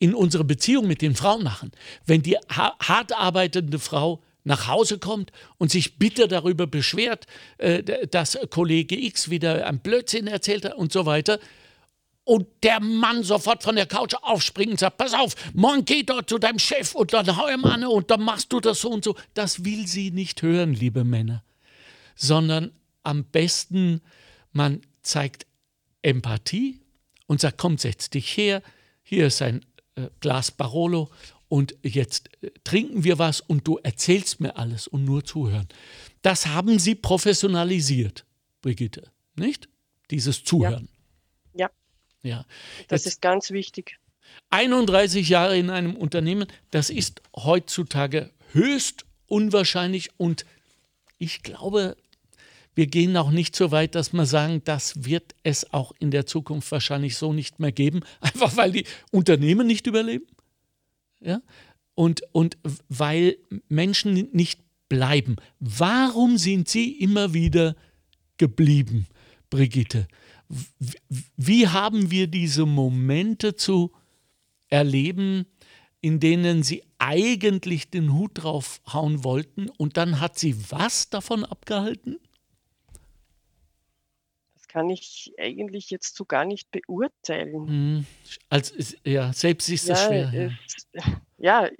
[0.00, 1.70] in unserer Beziehung mit den Frauen machen.
[2.04, 8.36] Wenn die hart arbeitende Frau nach Hause kommt und sich bitter darüber beschwert, äh, dass
[8.50, 11.38] Kollege X wieder ein Blödsinn erzählt hat und so weiter,
[12.24, 16.28] und der Mann sofort von der Couch aufspringt und sagt, pass auf, morgen geh dort
[16.28, 19.04] zu deinem Chef und dann hau ihm an und dann machst du das so und
[19.04, 19.14] so.
[19.34, 21.44] Das will sie nicht hören, liebe Männer.
[22.16, 22.72] Sondern
[23.04, 24.00] am besten,
[24.52, 25.46] man zeigt
[26.02, 26.80] Empathie
[27.26, 28.62] und sagt, komm, setz dich her,
[29.02, 29.64] hier ist ein
[29.96, 31.10] äh, Glas Barolo
[31.48, 35.68] und jetzt äh, trinken wir was und du erzählst mir alles und nur zuhören.
[36.22, 38.24] Das haben sie professionalisiert,
[38.62, 39.68] Brigitte, nicht?
[40.10, 40.88] Dieses Zuhören.
[41.54, 41.70] Ja.
[42.22, 42.44] Ja.
[42.88, 43.98] Das Jetzt ist ganz wichtig.
[44.50, 50.44] 31 Jahre in einem Unternehmen, das ist heutzutage höchst unwahrscheinlich und
[51.18, 51.96] ich glaube,
[52.74, 56.26] wir gehen auch nicht so weit, dass wir sagen, das wird es auch in der
[56.26, 60.26] Zukunft wahrscheinlich so nicht mehr geben, einfach weil die Unternehmen nicht überleben.
[61.20, 61.42] Ja?
[61.94, 62.56] Und, und
[62.88, 63.36] weil
[63.68, 65.36] Menschen nicht bleiben.
[65.58, 67.76] Warum sind sie immer wieder
[68.38, 69.06] geblieben,
[69.50, 70.06] Brigitte?
[71.36, 73.92] wie haben wir diese Momente zu
[74.68, 75.46] erleben,
[76.00, 82.18] in denen sie eigentlich den Hut draufhauen wollten und dann hat sie was davon abgehalten?
[84.70, 87.66] Das kann ich eigentlich jetzt so gar nicht beurteilen.
[87.66, 88.06] Hm,
[88.48, 90.52] als, ja, selbst ist das ja, schwer.
[90.92, 91.02] Ja.
[91.38, 91.70] ja,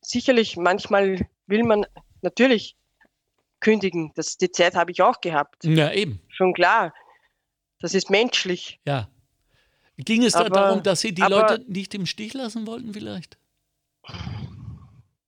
[0.00, 1.86] sicherlich, manchmal will man
[2.22, 2.76] natürlich
[3.58, 4.12] kündigen.
[4.14, 5.64] Das, die Zeit habe ich auch gehabt.
[5.64, 6.20] Ja, eben.
[6.28, 6.94] Schon klar.
[7.80, 8.78] Das ist menschlich.
[8.86, 9.08] Ja.
[9.96, 12.92] Ging es da Aber- darum, dass Sie die aber- Leute nicht im Stich lassen wollten,
[12.94, 13.38] vielleicht?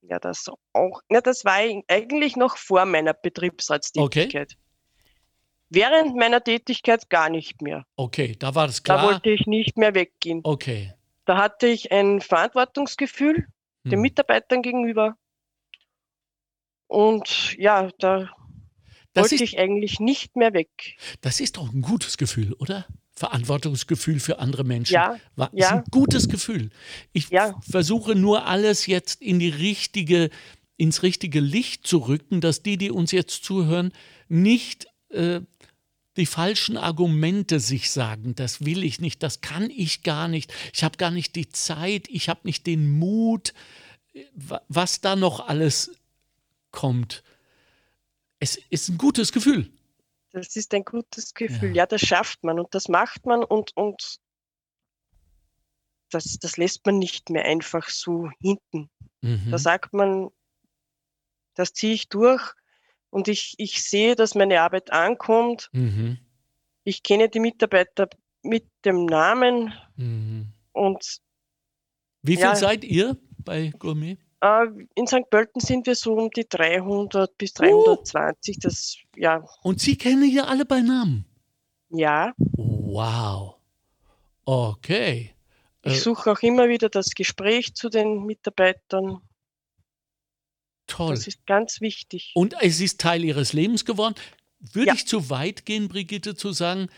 [0.02, 1.02] Ja, das auch.
[1.10, 1.54] Ja, das war
[1.88, 4.56] eigentlich noch vor meiner Betriebsratstätigkeit.
[5.70, 7.86] Während meiner Tätigkeit gar nicht mehr.
[7.96, 9.06] Okay, da war das Da klar.
[9.06, 10.40] wollte ich nicht mehr weggehen.
[10.42, 10.92] Okay.
[11.24, 13.46] Da hatte ich ein Verantwortungsgefühl
[13.84, 14.00] den Hm.
[14.00, 15.16] Mitarbeitern gegenüber.
[16.88, 18.30] Und ja, da
[19.12, 20.68] Das wollte ist, ich eigentlich nicht mehr weg.
[21.20, 22.86] das ist doch ein gutes Gefühl, oder?
[23.14, 24.94] Verantwortungsgefühl für andere Menschen.
[24.94, 25.76] Ja, War, ist ja.
[25.76, 26.70] ein gutes Gefühl.
[27.12, 27.54] Ich Ja.
[27.68, 30.30] versuche nur alles jetzt in die richtige,
[30.76, 33.92] ins richtige Licht zu rücken, dass die, die uns jetzt zuhören,
[34.28, 35.40] nicht äh,
[36.16, 38.34] die falschen Argumente sich sagen.
[38.34, 40.52] Das will ich nicht, das kann ich gar nicht.
[40.72, 43.54] Ich habe gar nicht die Zeit, ich habe nicht den Mut,
[44.34, 45.92] wa- was da noch alles
[46.72, 47.22] kommt.
[48.40, 49.70] Es ist ein gutes Gefühl.
[50.32, 51.70] Das ist ein gutes Gefühl.
[51.70, 51.82] Ja.
[51.82, 54.18] Ja, das schafft man und das macht man und, und
[56.10, 58.90] das, das lässt man nicht mehr einfach so hinten.
[59.20, 59.50] Mhm.
[59.50, 60.30] Da sagt man,
[61.54, 62.52] das ziehe ich durch
[63.10, 65.68] und ich, ich sehe, dass meine Arbeit ankommt.
[65.72, 66.18] Mhm.
[66.84, 68.08] Ich kenne die Mitarbeiter
[68.42, 70.46] mit dem Namen Mhm.
[70.72, 71.18] und
[72.22, 72.54] Wie viel Ja.
[72.56, 74.16] seid ihr bei Gourmet?
[74.42, 75.28] äh, in St.
[75.30, 77.62] Pölten sind wir so um die 300 bis Uh.
[77.64, 78.58] 320.
[78.58, 81.24] Das, ja, Und Sie kennen hier alle bei Namen.
[81.90, 82.32] ja.
[82.56, 83.56] Wow.
[84.44, 85.34] Okay.
[85.82, 89.20] Ich Äh, suche auch immer wieder das Gespräch zu den Mitarbeitern.
[90.90, 91.14] Toll.
[91.14, 92.32] Das ist ganz wichtig.
[92.34, 94.14] Und es ist Teil Ihres Lebens geworden.
[94.60, 94.94] Würde Ja.
[94.94, 96.88] ich zu weit gehen, Brigitte, zu sagen,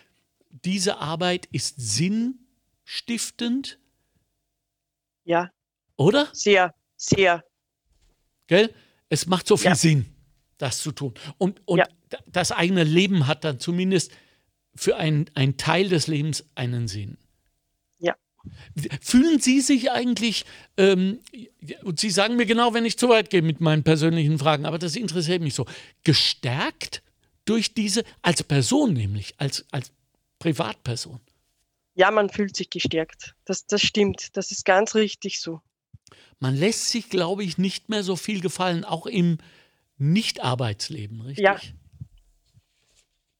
[0.50, 3.78] diese Arbeit ist sinnstiftend,
[5.24, 5.50] Ja,
[5.96, 6.28] oder?
[6.32, 7.44] sehr, sehr.
[8.48, 8.74] Gell?
[9.08, 9.74] Es macht so viel Ja.
[9.76, 10.06] Sinn,
[10.58, 11.14] das zu tun.
[11.38, 11.86] Und, und Ja.
[12.08, 14.12] da- das eigene Leben hat dann zumindest
[14.74, 17.18] für einen, einen Teil des Lebens einen Sinn.
[19.00, 20.44] Fühlen Sie sich eigentlich,
[20.76, 21.20] ähm,
[21.82, 24.78] und Sie sagen mir genau, wenn ich zu weit gehe mit meinen persönlichen Fragen, aber
[24.78, 25.66] das interessiert mich so,
[26.04, 27.02] gestärkt
[27.44, 29.92] durch diese, als Person nämlich, als, als
[30.38, 31.20] Privatperson?
[31.94, 33.34] Ja, man fühlt sich gestärkt.
[33.44, 34.36] Das, das stimmt.
[34.36, 35.60] Das ist ganz richtig so.
[36.38, 39.38] Man lässt sich, glaube ich, nicht mehr so viel gefallen, auch im
[39.98, 41.44] Nicht-Arbeitsleben, richtig?
[41.44, 41.60] Ja.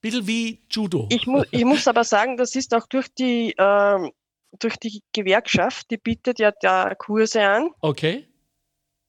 [0.00, 1.08] Bisschen wie Judo.
[1.10, 4.12] Ich, mu ich muss aber sagen, das ist auch durch die, ähm,
[4.58, 8.26] durch die Gewerkschaft, die bietet ja da Kurse an, Okay.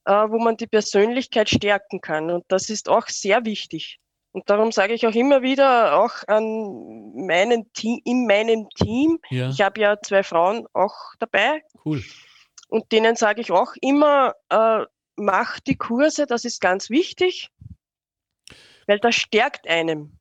[0.06, 2.30] äh, wo man die Persönlichkeit stärken kann.
[2.30, 3.98] Und das ist auch sehr wichtig.
[4.32, 9.48] Und darum sage ich auch immer wieder, auch an meinen Team, in meinem Team, Ja,
[9.50, 12.02] ich habe ja zwei Frauen auch dabei, cool.
[12.68, 14.84] und denen sage ich auch immer, äh,
[15.16, 17.50] mach die Kurse, das ist ganz wichtig,
[18.88, 20.18] weil das stärkt einem.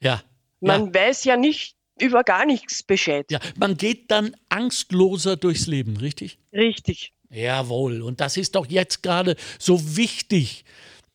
[0.00, 0.22] Ja.
[0.60, 3.30] Man weiß ja nicht über gar nichts Bescheid.
[3.30, 6.38] Ja, man geht dann angstloser durchs Leben, richtig?
[6.52, 7.12] Richtig.
[7.30, 8.02] Jawohl.
[8.02, 10.64] Und das ist doch jetzt gerade so wichtig,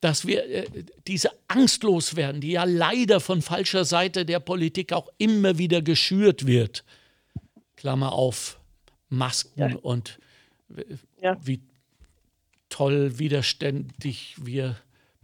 [0.02, 0.66] dass wir äh,
[1.08, 6.48] diese Angst loswerden, die ja leider von falscher Seite der Politik auch immer wieder geschürt
[6.48, 6.84] wird.
[7.76, 8.60] Klammer auf,
[9.10, 9.76] Masken Ja.
[9.78, 10.20] und
[10.76, 10.84] äh,
[11.22, 11.38] Ja.
[11.44, 11.62] wie
[12.70, 14.76] toll widerständig wir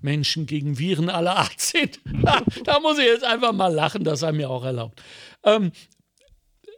[0.07, 1.99] Menschen gegen Viren aller Art sind.
[2.63, 5.03] da muss ich jetzt einfach mal lachen, das sei mir auch erlaubt.
[5.43, 5.73] Ähm,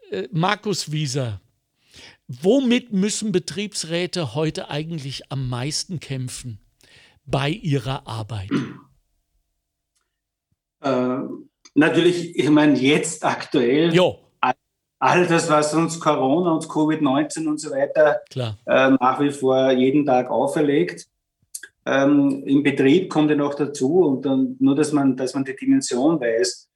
[0.10, 1.40] äh, Markus Wieser,
[2.28, 6.60] womit müssen Betriebsräte heute eigentlich am meisten kämpfen
[7.24, 8.50] bei ihrer Arbeit?
[10.82, 11.20] Äh,
[11.76, 14.18] natürlich, ich meine, jetzt aktuell, Jo,
[15.00, 18.58] all das, was uns Corona und Covid-19 und so weiter klar.
[18.66, 21.08] äh, nach wie vor jeden Tag auferlegt.
[21.92, 25.56] Ähm, Im Betrieb kommt ja noch dazu und dann nur, dass man, dass man die
[25.56, 26.70] Dimension weiß.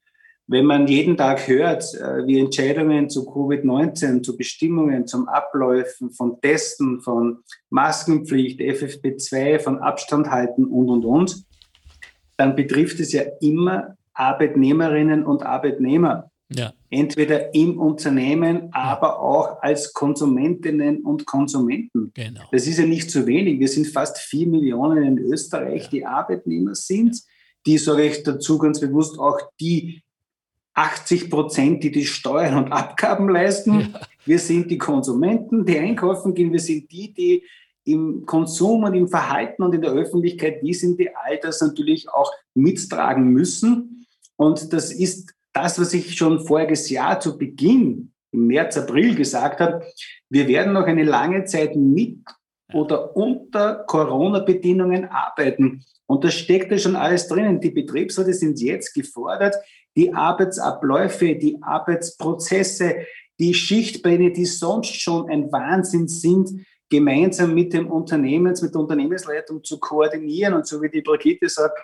[0.48, 6.40] Wenn man jeden Tag hört, äh, wie Entscheidungen zu Covid-19, zu Bestimmungen, zum Abläufen von
[6.40, 11.44] Testen, von Maskenpflicht, FFP2, von Abstand halten und, und, und,
[12.36, 19.92] dann betrifft es ja immer Arbeitnehmerinnen und Arbeitnehmer Ja, entweder im Unternehmen, aber auch als
[19.92, 22.12] Konsumentinnen und Konsumenten.
[22.14, 22.42] genau.
[22.52, 23.58] Das ist ja nicht zu wenig.
[23.58, 27.18] Wir sind fast vier Millionen in Österreich, die Arbeitnehmer sind.
[27.66, 30.02] Die, sage ich dazu ganz bewusst, auch die
[30.74, 33.94] 80 Prozent, die die Steuern und Abgaben leisten.
[34.26, 36.52] Wir sind die Konsumenten, die einkaufen gehen.
[36.52, 37.44] Wir sind die, die
[37.84, 42.08] im Konsum und im Verhalten und in der Öffentlichkeit, die sind, die all das natürlich
[42.08, 44.06] auch mittragen müssen.
[44.36, 49.60] Und das ist das, was ich schon voriges Jahr zu Beginn, im März, April gesagt
[49.60, 49.86] habe.
[50.28, 52.18] Wir werden noch eine lange Zeit mit
[52.72, 55.84] oder unter Corona-Bedingungen arbeiten.
[56.06, 57.60] Und da steckt ja schon alles drinnen.
[57.60, 59.54] Die Betriebsräte sind jetzt gefordert,
[59.96, 63.06] die Arbeitsabläufe, die Arbeitsprozesse,
[63.38, 69.62] die Schichtpläne, die sonst schon ein Wahnsinn sind, gemeinsam mit dem Unternehmens, mit der Unternehmensleitung
[69.62, 70.54] zu koordinieren.
[70.54, 71.78] Und so wie die Brigitte sagt,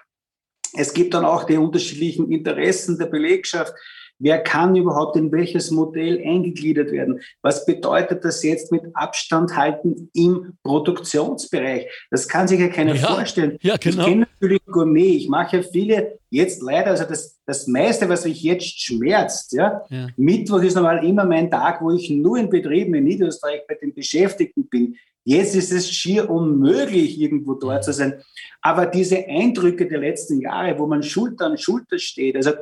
[0.74, 3.74] es gibt dann auch die unterschiedlichen Interessen der Belegschaft.
[4.22, 7.20] Wer kann überhaupt in welches Modell eingegliedert werden?
[7.40, 11.86] Was bedeutet das jetzt mit Abstand halten im Produktionsbereich?
[12.10, 13.56] Das kann sich ja keiner ja, vorstellen.
[13.62, 14.02] Ja, genau.
[14.02, 15.16] Ich kenne natürlich Gourmet.
[15.16, 19.82] Ich mache ja viele jetzt leider, also das, das meiste, was mich jetzt schmerzt, ja?
[19.88, 20.08] ja.
[20.18, 23.94] Mittwoch ist normal immer mein Tag, wo ich nur in Betrieben in Niederösterreich bei den
[23.94, 24.96] Beschäftigten bin.
[25.24, 28.22] Jetzt ist es schier unmöglich, irgendwo dort zu sein.
[28.62, 32.52] Aber diese Eindrücke der letzten Jahre, wo man Schulter an Schulter steht, also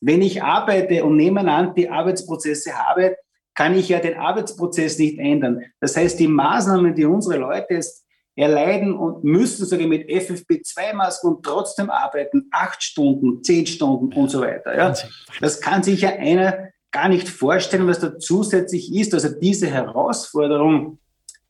[0.00, 3.16] wenn ich arbeite und nebeneinander die Arbeitsprozesse habe,
[3.54, 5.64] kann ich ja den Arbeitsprozess nicht ändern.
[5.80, 8.04] Das heißt, die Maßnahmen, die unsere Leute jetzt
[8.36, 14.40] erleiden und müssen sogar mit FFP2-Masken und trotzdem arbeiten, acht Stunden, zehn Stunden und so
[14.40, 14.76] weiter.
[14.76, 14.94] Ja?
[15.40, 19.12] Das kann sich ja einer gar nicht vorstellen, was da zusätzlich ist.
[19.12, 20.98] Also diese Herausforderung,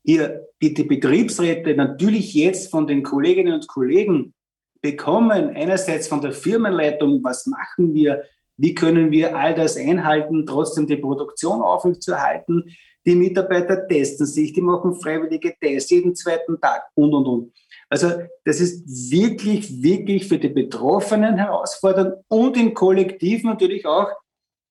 [0.08, 4.32] hier die, die Betriebsräte natürlich jetzt von den Kolleginnen und Kollegen
[4.80, 8.22] bekommen, einerseits von der Firmenleitung, was machen wir,
[8.56, 12.74] wie können wir all das einhalten, trotzdem die Produktion aufrechtzuerhalten?
[13.04, 17.52] Die Mitarbeiter testen sich, die machen freiwillige Tests jeden zweiten Tag und, und, und.
[17.90, 18.12] Also
[18.46, 24.08] das ist wirklich, wirklich für die Betroffenen herausfordernd und im Kollektiv natürlich auch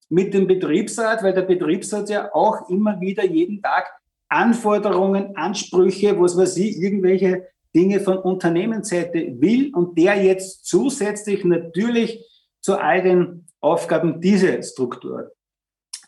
[0.09, 3.85] mit dem Betriebsrat, weil der Betriebsrat ja auch immer wieder jeden Tag
[4.30, 12.25] Anforderungen, Ansprüche, was weiß ich, irgendwelche Dinge von Unternehmensseite will und der jetzt zusätzlich natürlich
[12.61, 15.32] zu all den Aufgaben diese Struktur.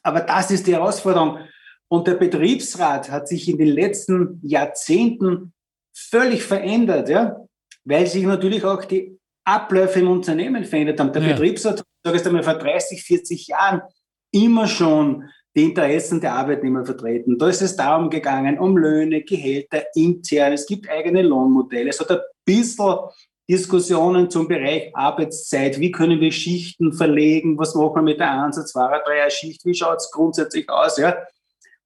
[0.04, 1.40] Aber das ist die Herausforderung.
[1.88, 5.54] Und der Betriebsrat hat sich in den letzten Jahrzehnten
[5.94, 7.38] völlig verändert, ja,
[7.84, 11.12] weil sich natürlich auch die Abläufe im Unternehmen verändert haben.
[11.12, 11.34] Der ja.
[11.34, 13.82] Betriebsrat, sage ich einmal, vor 30, 40 Jahren
[14.32, 17.38] immer schon die Interessen der Arbeitnehmer vertreten.
[17.38, 20.54] Da ist es darum gegangen, um Löhne, Gehälter intern.
[20.54, 21.90] Es gibt eigene Lohnmodelle.
[21.90, 23.00] Es hat ein bisschen
[23.50, 25.80] Diskussionen zum Bereich Arbeitszeit.
[25.80, 27.58] Wie können wir Schichten verlegen?
[27.58, 29.66] Was machen wir mit der Ansatz, Zweier, Dreier Schicht?
[29.66, 30.98] Wie schaut es grundsätzlich aus?
[30.98, 31.18] Ja?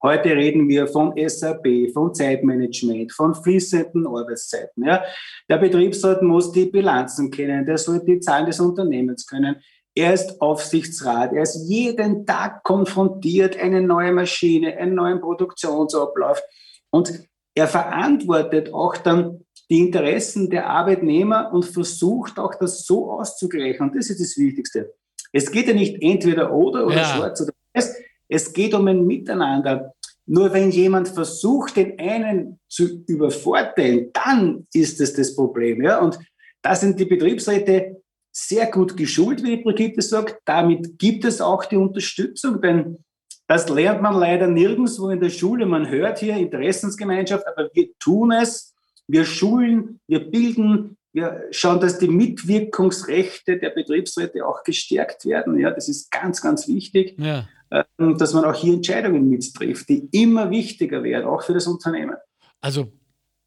[0.02, 4.84] Heute reden wir von SAP, von Zeitmanagement, von fließenden Arbeitszeiten.
[4.84, 5.02] Ja?
[5.48, 9.56] Der Betriebsrat muss die Bilanzen kennen, der soll die Zahlen des Unternehmens können.
[9.96, 16.42] Er ist Aufsichtsrat, er ist jeden Tag konfrontiert, eine neue Maschine, einen neuen Produktionsablauf.
[16.90, 17.12] Und
[17.54, 23.88] er verantwortet auch dann die Interessen der Arbeitnehmer und versucht auch das so auszugleichen.
[23.88, 24.92] Und das ist das Wichtigste.
[25.32, 27.04] Es geht ja nicht entweder oder oder ja.
[27.04, 27.96] schwarz oder weiß.
[28.28, 29.94] Es geht um ein Miteinander.
[30.26, 35.82] Nur wenn jemand versucht, den einen zu übervorteilen, dann ist es das Problem.
[35.82, 35.98] Ja?
[35.98, 36.18] Und
[36.62, 38.02] da sind die Betriebsräte
[38.34, 40.40] sehr gut geschult, wie die Brigitte sagt.
[40.44, 43.04] Damit gibt es auch die Unterstützung, denn
[43.46, 45.66] das lernt man leider nirgendwo in der Schule.
[45.66, 48.74] Man hört hier Interessensgemeinschaft, aber wir tun es
[49.06, 55.58] wir schulen, wir bilden, wir schauen, dass die Mitwirkungsrechte der Betriebsräte auch gestärkt werden.
[55.58, 57.48] Ja, das ist ganz, ganz wichtig, ja.
[57.70, 62.16] Ähm, dass man auch hier Entscheidungen mittrifft, die immer wichtiger werden, auch für das Unternehmen.
[62.60, 62.92] Also,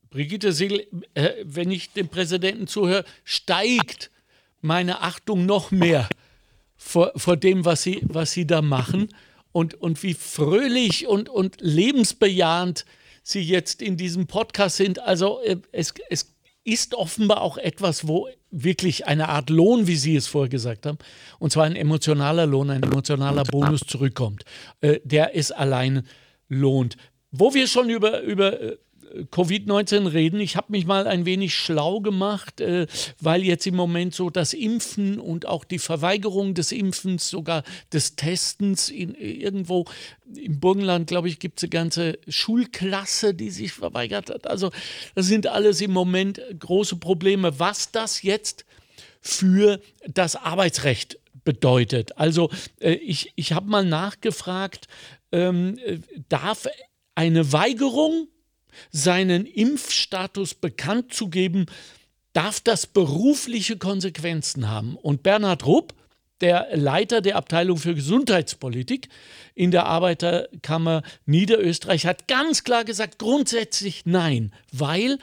[0.10, 4.10] Brigitte Siegel, äh, wenn ich dem Präsidenten zuhöre, steigt
[4.62, 6.10] meine Achtung noch mehr
[6.76, 9.10] vor, vor dem, was Sie, was Sie da machen
[9.52, 12.86] und, und wie fröhlich und, und lebensbejahend
[13.24, 15.00] Sie jetzt in diesem Podcast sind.
[15.00, 16.34] Also äh, es, es
[16.64, 20.98] ist offenbar auch etwas, wo wirklich eine Art Lohn, wie Sie es vorher gesagt haben,
[21.40, 24.44] und zwar ein emotionaler Lohn, ein emotionaler Bonus zurückkommt,
[24.82, 26.06] äh, der es allein
[26.50, 26.98] lohnt.
[27.32, 28.78] Wo wir schon über, über äh,
[29.32, 30.40] Covid-19 reden.
[30.40, 32.88] Ich habe mich mal ein wenig schlau gemacht, äh,
[33.20, 38.16] weil jetzt im Moment so das Impfen und auch die Verweigerung des Impfens, sogar des
[38.16, 39.86] Testens in, irgendwo
[40.36, 44.48] im Burgenland, glaube ich, gibt es eine ganze Schulklasse, die sich verweigert hat.
[44.48, 44.72] Also
[45.16, 47.60] das sind alles im Moment große Probleme.
[47.60, 48.66] Was das jetzt
[49.22, 52.18] für das Arbeitsrecht bedeutet.
[52.18, 52.50] Also
[52.80, 54.88] äh, ich, ich habe mal nachgefragt,
[55.32, 56.00] ähm, äh,
[56.30, 56.68] darf
[57.16, 58.28] eine Weigerung
[58.92, 61.66] seinen Impfstatus bekannt zu geben,
[62.34, 64.96] darf das berufliche Konsequenzen haben.
[64.96, 65.94] Und Bernhard Rupp,
[66.42, 69.10] der Leiter der Abteilung für Gesundheitspolitik
[69.56, 75.18] in der Arbeiterkammer Niederösterreich, hat ganz klar gesagt, grundsätzlich nein, weil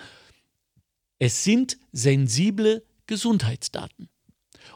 [1.21, 4.09] es sind sensible Gesundheitsdaten.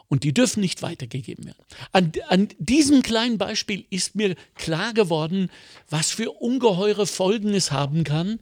[0.07, 1.63] Und die dürfen nicht weitergegeben werden.
[1.91, 5.51] An, an, diesem kleinen Beispiel ist mir klar geworden,
[5.89, 8.39] was für ungeheure Folgen es haben kann,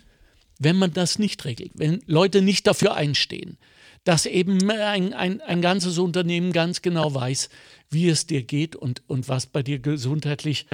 [0.60, 3.58] wenn man das nicht regelt, wenn Leute nicht dafür einstehen,
[4.04, 7.50] dass eben ein, ein, ein ganzes Unternehmen ganz genau weiß,
[7.90, 10.66] wie es dir geht und, und was bei dir gesundheitlich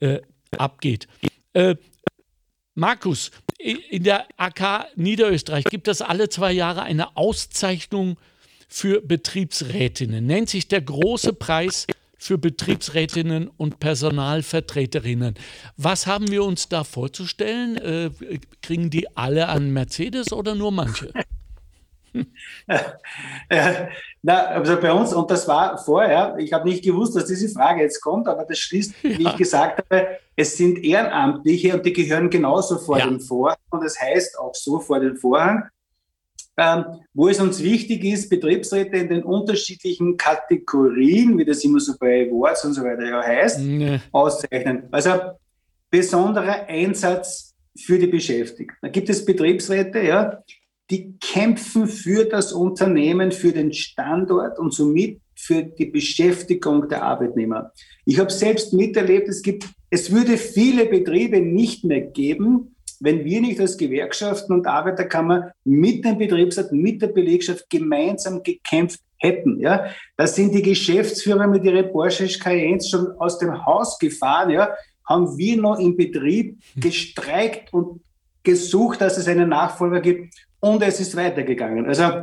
[0.00, 0.20] äh,
[0.50, 1.06] abgeht.
[1.52, 1.76] Äh,
[2.74, 8.18] Markus, in der AK Niederösterreich gibt es alle zwei Jahre eine Auszeichnung
[8.66, 10.26] für Betriebsrätinnen.
[10.26, 11.86] Nennt sich der große Preis
[12.22, 15.34] für Betriebsrätinnen und Personalvertreterinnen.
[15.76, 17.76] Was haben wir uns da vorzustellen?
[17.76, 18.10] Äh,
[18.62, 21.12] kriegen die alle an Mercedes oder nur manche?
[24.22, 27.80] Na, also bei uns, und das war vorher, ich habe nicht gewusst, dass diese Frage
[27.80, 29.18] jetzt kommt, aber das schließt, ja.
[29.18, 33.06] wie ich gesagt habe, es sind Ehrenamtliche und die gehören genauso vor ja.
[33.06, 35.64] den Vorhang und das heißt auch so vor den Vorhang,
[36.56, 36.84] ähm,
[37.14, 42.28] wo es uns wichtig ist, Betriebsräte in den unterschiedlichen Kategorien, wie das immer so bei
[42.28, 44.00] Awards und so weiter ja heißt, nee.
[44.12, 44.84] auszeichnen.
[44.90, 45.12] Also
[45.90, 48.76] besonderer Einsatz für die Beschäftigten.
[48.82, 50.42] Da gibt es Betriebsräte, ja,
[50.90, 57.72] die kämpfen für das Unternehmen, für den Standort und somit für die Beschäftigung der Arbeitnehmer.
[58.04, 62.71] Ich habe selbst miterlebt, es gibt, es würde viele Betriebe nicht mehr geben,
[63.02, 69.00] wenn wir nicht als Gewerkschaften und Arbeiterkammer mit dem Betriebsrat, mit der Belegschaft gemeinsam gekämpft
[69.18, 69.60] hätten.
[69.60, 69.86] Ja,
[70.16, 74.50] das sind die Geschäftsführer mit ihren Porsche Cayennes schon aus dem Haus gefahren.
[74.50, 74.70] Ja,
[75.04, 78.00] haben wir noch im Betrieb gestreikt und
[78.44, 81.86] gesucht, dass es einen Nachfolger gibt und es ist weitergegangen.
[81.86, 82.22] Also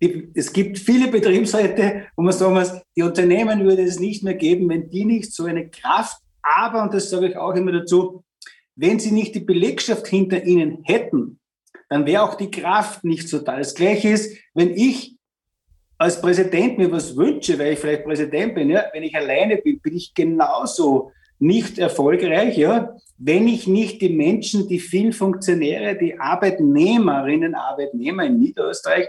[0.00, 4.34] die, es gibt viele Betriebsräte, wo man sagen muss, die Unternehmen würde es nicht mehr
[4.34, 8.22] geben, wenn die nicht so eine Kraft, aber, und das sage ich auch immer dazu,
[8.76, 11.40] wenn sie nicht die Belegschaft hinter ihnen hätten,
[11.88, 13.58] dann wäre auch die Kraft nicht so da.
[13.58, 15.16] Das Gleiche ist, wenn ich
[15.98, 19.80] als Präsident mir was wünsche, weil ich vielleicht Präsident bin, ja, wenn ich alleine bin,
[19.80, 26.18] bin ich genauso nicht erfolgreich, ja, wenn ich nicht die Menschen, die vielen Funktionäre, die
[26.18, 29.08] Arbeitnehmerinnen, Arbeitnehmer in Niederösterreich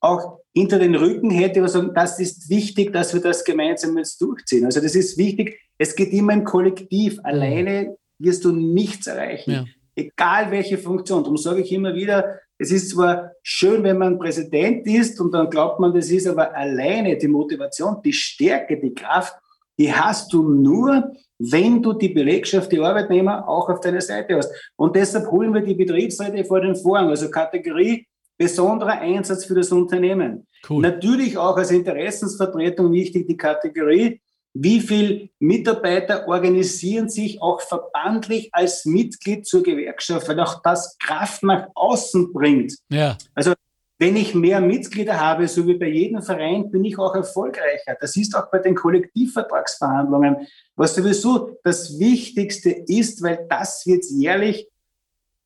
[0.00, 4.20] auch hinter den Rücken hätte, was sagen, das ist wichtig, dass wir das gemeinsam jetzt
[4.20, 4.64] durchziehen.
[4.64, 5.60] Also das ist wichtig.
[5.78, 7.18] Es geht immer im Kollektiv.
[7.22, 9.50] Alleine wirst du nichts erreichen.
[9.50, 9.64] Ja.
[9.96, 11.22] Egal welche Funktion.
[11.22, 15.50] Darum sage ich immer wieder, es ist zwar schön, wenn man Präsident ist und dann
[15.50, 19.34] glaubt man, das ist aber alleine die Motivation, die Stärke, die Kraft,
[19.78, 24.52] die hast du nur, wenn du die Belegschaft, die Arbeitnehmer auch auf deiner Seite hast.
[24.76, 28.06] Und deshalb holen wir die Betriebsräte vor den Vorhang, also Kategorie
[28.40, 30.46] besonderer Einsatz für das Unternehmen.
[30.68, 30.80] Cool.
[30.80, 34.20] Natürlich auch als Interessensvertretung wichtig die Kategorie,
[34.52, 41.42] wie viele Mitarbeiter organisieren sich auch verbandlich als Mitglied zur Gewerkschaft, weil auch das Kraft
[41.42, 42.74] nach außen bringt.
[42.88, 43.16] Ja.
[43.34, 43.54] Also
[43.98, 47.96] wenn ich mehr Mitglieder habe, so wie bei jedem Verein, bin ich auch erfolgreicher.
[48.00, 54.66] Das ist auch bei den Kollektivvertragsverhandlungen, was sowieso das Wichtigste ist, weil das wird jährlich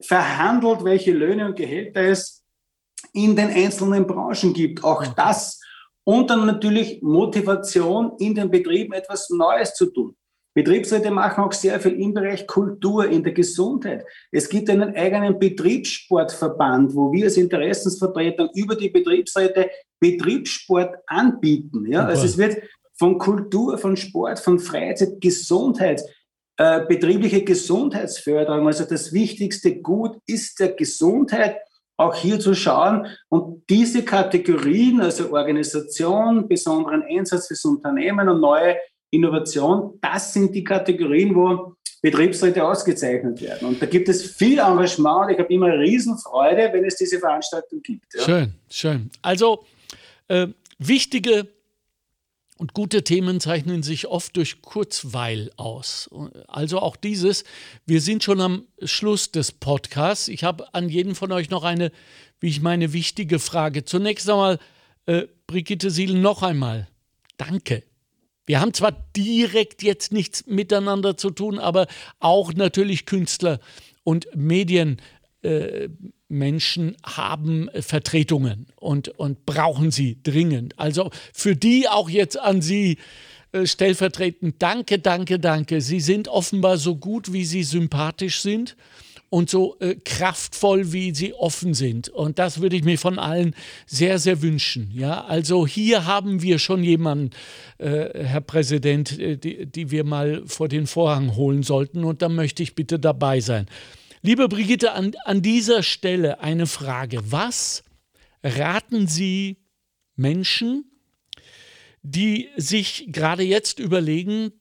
[0.00, 2.44] verhandelt, welche Löhne und Gehälter es
[3.12, 4.84] in den einzelnen Branchen gibt.
[4.84, 5.60] Auch das.
[6.04, 10.14] Und dann natürlich Motivation in den Betrieben etwas Neues zu tun.
[10.54, 14.04] Betriebsräte machen auch sehr viel im Bereich Kultur, in der Gesundheit.
[14.30, 21.86] Es gibt einen eigenen Betriebssportverband, wo wir als Interessensvertreter über die Betriebsräte Betriebssport anbieten.
[21.90, 22.58] Ja, also es wird
[22.96, 26.00] von Kultur, von Sport, von Freizeit, Gesundheit,
[26.56, 28.68] äh, betriebliche Gesundheitsförderung.
[28.68, 31.56] Also das wichtigste Gut ist der Gesundheit
[31.96, 38.76] auch hier zu schauen und diese Kategorien, also Organisation, besonderen Einsatz fürs Unternehmen und neue
[39.10, 43.68] Innovation, das sind die Kategorien, wo Betriebsräte ausgezeichnet werden.
[43.68, 45.30] Und da gibt es viel Engagement.
[45.30, 48.12] Ich habe immer Riesenfreude, wenn es diese Veranstaltung gibt.
[48.12, 48.22] Ja.
[48.22, 49.10] Schön, schön.
[49.22, 49.64] Also
[50.28, 51.46] äh, wichtige
[52.56, 56.08] und gute Themen zeichnen sich oft durch Kurzweil aus.
[56.46, 57.44] Also auch dieses,
[57.84, 60.28] wir sind schon am Schluss des Podcasts.
[60.28, 61.90] Ich habe an jeden von euch noch eine,
[62.40, 63.84] wie ich meine, wichtige Frage.
[63.84, 64.58] Zunächst einmal,
[65.06, 66.88] äh, Brigitte Siel, noch einmal.
[67.36, 67.82] Danke.
[68.46, 71.86] Wir haben zwar direkt jetzt nichts miteinander zu tun, aber
[72.20, 73.58] auch natürlich Künstler
[74.04, 75.02] und Medienmenschen
[75.44, 75.88] äh,
[77.04, 80.78] haben Vertretungen und, und brauchen sie dringend.
[80.78, 82.98] Also für die auch jetzt an Sie
[83.52, 85.80] äh, stellvertretend danke, danke, danke.
[85.80, 88.74] Sie sind offenbar so gut, wie Sie sympathisch sind
[89.34, 92.08] und so äh, kraftvoll, wie sie offen sind.
[92.08, 94.92] Und das würde ich mir von allen sehr, sehr wünschen.
[94.94, 97.30] Ja, also hier haben wir schon jemanden,
[97.78, 102.04] äh, Herr Präsident, äh, die, die wir mal vor den Vorhang holen sollten.
[102.04, 103.66] Und da möchte ich bitte dabei sein.
[104.26, 107.30] Liebe Brigitte, an, an dieser Stelle eine Frage.
[107.30, 107.84] Was
[108.42, 109.58] raten Sie
[110.16, 110.86] Menschen,
[112.00, 114.52] die sich gerade jetzt überlegen,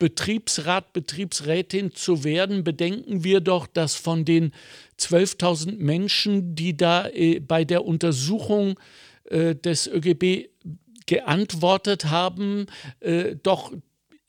[0.00, 4.52] Betriebsrat, Betriebsrätin zu werden, bedenken wir doch, dass von den
[4.98, 8.76] 12.000 Menschen, die da äh, bei der Untersuchung
[9.26, 10.48] äh, des ÖGB
[11.06, 12.66] geantwortet haben,
[12.98, 13.72] äh, doch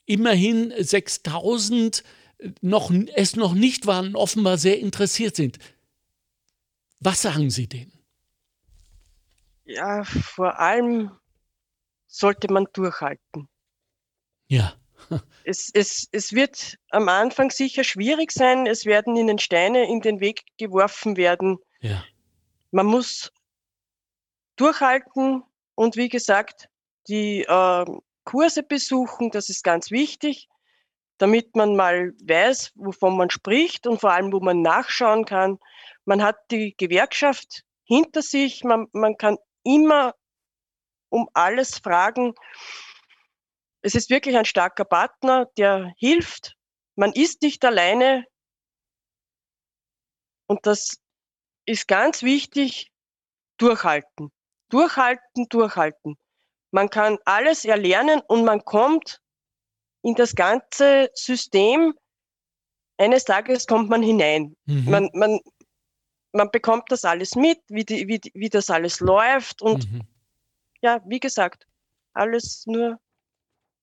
[0.06, 2.04] immerhin 6.000
[2.60, 5.58] noch, es noch nicht waren, offenbar sehr interessiert sind.
[7.00, 7.92] Was sagen Sie denen?
[9.64, 11.10] Ja, vor allem
[12.06, 13.48] sollte man durchhalten.
[14.46, 14.74] Ja.
[15.44, 18.66] es, es, es wird am Anfang sicher schwierig sein.
[18.66, 21.58] Es werden ihnen Steine in den Weg geworfen werden.
[21.80, 22.04] Ja.
[22.70, 23.32] Man muss
[24.56, 25.42] durchhalten
[25.74, 26.68] und wie gesagt,
[27.08, 27.84] die äh,
[28.24, 30.48] Kurse besuchen, das ist ganz wichtig,
[31.18, 35.58] damit man mal weiß, wovon man spricht und vor allem, wo man nachschauen kann.
[36.04, 40.14] Man hat die Gewerkschaft hinter sich, man, man kann immer
[41.08, 42.34] um alles fragen.
[43.82, 46.56] Es ist wirklich ein starker Partner, der hilft.
[46.96, 48.26] Man ist nicht alleine.
[50.46, 50.98] Und das
[51.66, 52.90] ist ganz wichtig,
[53.58, 54.32] durchhalten.
[54.70, 56.16] Durchhalten, durchhalten.
[56.70, 59.20] Man kann alles erlernen und man kommt
[60.04, 61.94] in das ganze System.
[62.98, 64.54] Eines Tages kommt man hinein.
[64.66, 64.90] Mhm.
[64.90, 65.40] Man, man,
[66.32, 69.62] man bekommt das alles mit, wie, die, wie, wie das alles läuft.
[69.62, 70.02] Und mhm.
[70.82, 71.66] ja, wie gesagt,
[72.12, 73.00] alles nur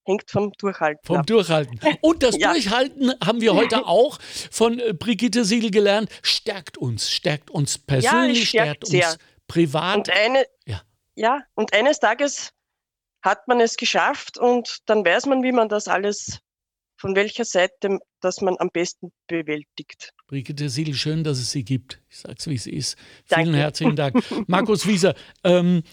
[0.06, 1.02] hängt vom Durchhalten.
[1.04, 1.28] Vom ab.
[1.28, 1.80] Durchhalten.
[2.02, 2.54] Und das ja.
[2.54, 4.20] Durchhalten haben wir heute auch
[4.52, 9.18] von äh, Brigitte Siegel gelernt, stärkt uns, stärkt uns persönlich, ja, stärkt, stärkt uns
[9.48, 9.98] privat.
[9.98, 10.82] Und eine, ja.
[11.16, 12.54] ja, und eines Tages
[13.22, 16.40] hat man es geschafft und dann weiß man, wie man das alles,
[16.98, 20.14] von welcher Seite das man am besten bewältigt.
[20.28, 22.00] Brigitte Siegel, schön, dass es Sie gibt.
[22.10, 22.98] Ich sage es, wie es ist.
[23.28, 23.46] Danke.
[23.46, 24.24] Vielen herzlichen Dank.
[24.48, 25.84] Markus Wieser, ähm,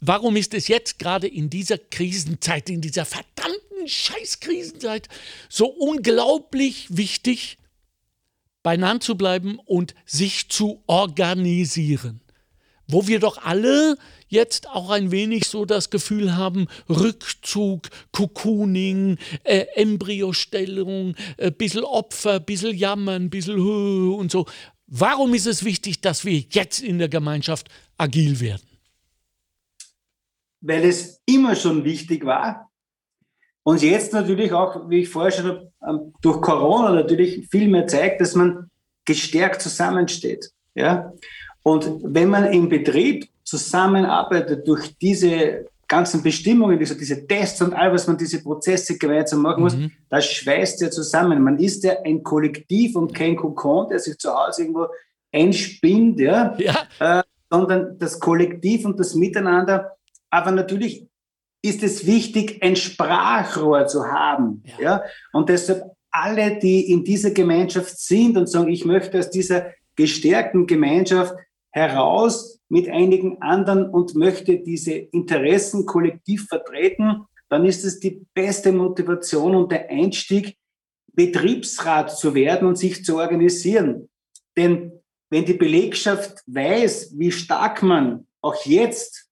[0.00, 5.08] warum ist es jetzt gerade in dieser Krisenzeit, in dieser verdammten Scheißkrisenzeit
[5.48, 7.58] so unglaublich wichtig,
[8.62, 12.23] beieinander zu bleiben und sich zu organisieren?
[12.86, 13.96] Wo wir doch alle
[14.28, 22.40] jetzt auch ein wenig so das Gefühl haben, Rückzug, Cocooning, äh, Embryostellung, äh, bisschen Opfer,
[22.40, 24.46] bisschen Jammern, bisschen und so.
[24.86, 28.68] Warum ist es wichtig, dass wir jetzt in der Gemeinschaft agil werden?
[30.60, 32.70] Weil es immer schon wichtig war
[33.62, 37.86] und jetzt natürlich auch, wie ich vorher schon habe, ähm, durch Corona natürlich viel mehr
[37.86, 38.70] zeigt, dass man
[39.06, 40.50] gestärkt zusammensteht.
[40.74, 41.12] Ja?
[41.64, 47.92] Und wenn man im Betrieb zusammenarbeitet durch diese ganzen Bestimmungen, diese, diese Tests und all,
[47.92, 49.90] was man diese Prozesse gemeinsam machen muss, mhm.
[50.10, 51.42] das schweißt ja zusammen.
[51.42, 54.86] Man ist ja ein Kollektiv und kein Kokon, der sich zu Hause irgendwo
[55.32, 56.76] einspinnt, ja, ja.
[57.00, 59.96] Äh, sondern das Kollektiv und das Miteinander.
[60.30, 61.06] Aber natürlich
[61.62, 64.84] ist es wichtig, ein Sprachrohr zu haben, ja.
[64.84, 65.02] ja?
[65.32, 70.66] Und deshalb alle, die in dieser Gemeinschaft sind und sagen, ich möchte aus dieser gestärkten
[70.66, 71.34] Gemeinschaft
[71.74, 78.70] heraus mit einigen anderen und möchte diese Interessen kollektiv vertreten, dann ist es die beste
[78.70, 80.56] Motivation und der Einstieg,
[81.14, 84.08] Betriebsrat zu werden und sich zu organisieren.
[84.56, 84.92] Denn
[85.30, 89.28] wenn die Belegschaft weiß, wie stark man auch jetzt,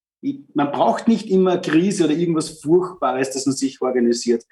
[0.54, 4.44] man braucht nicht immer Krise oder irgendwas Furchtbares, dass man sich organisiert.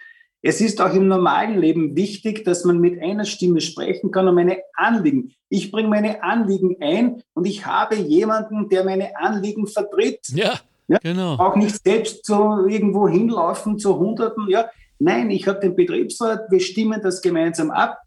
[0.43, 4.35] Es ist auch im normalen Leben wichtig, dass man mit einer Stimme sprechen kann um
[4.35, 5.33] meine Anliegen.
[5.51, 10.21] Ich bringe meine Anliegen ein und ich habe jemanden, der meine Anliegen vertritt.
[10.35, 10.55] Ja,
[10.89, 10.99] ja?
[11.03, 11.35] genau.
[11.35, 14.49] Auch nicht selbst so irgendwo hinlaufen zu Hunderten.
[14.49, 17.99] Ja, nein, ich habe den Betriebsrat, wir stimmen das gemeinsam ab.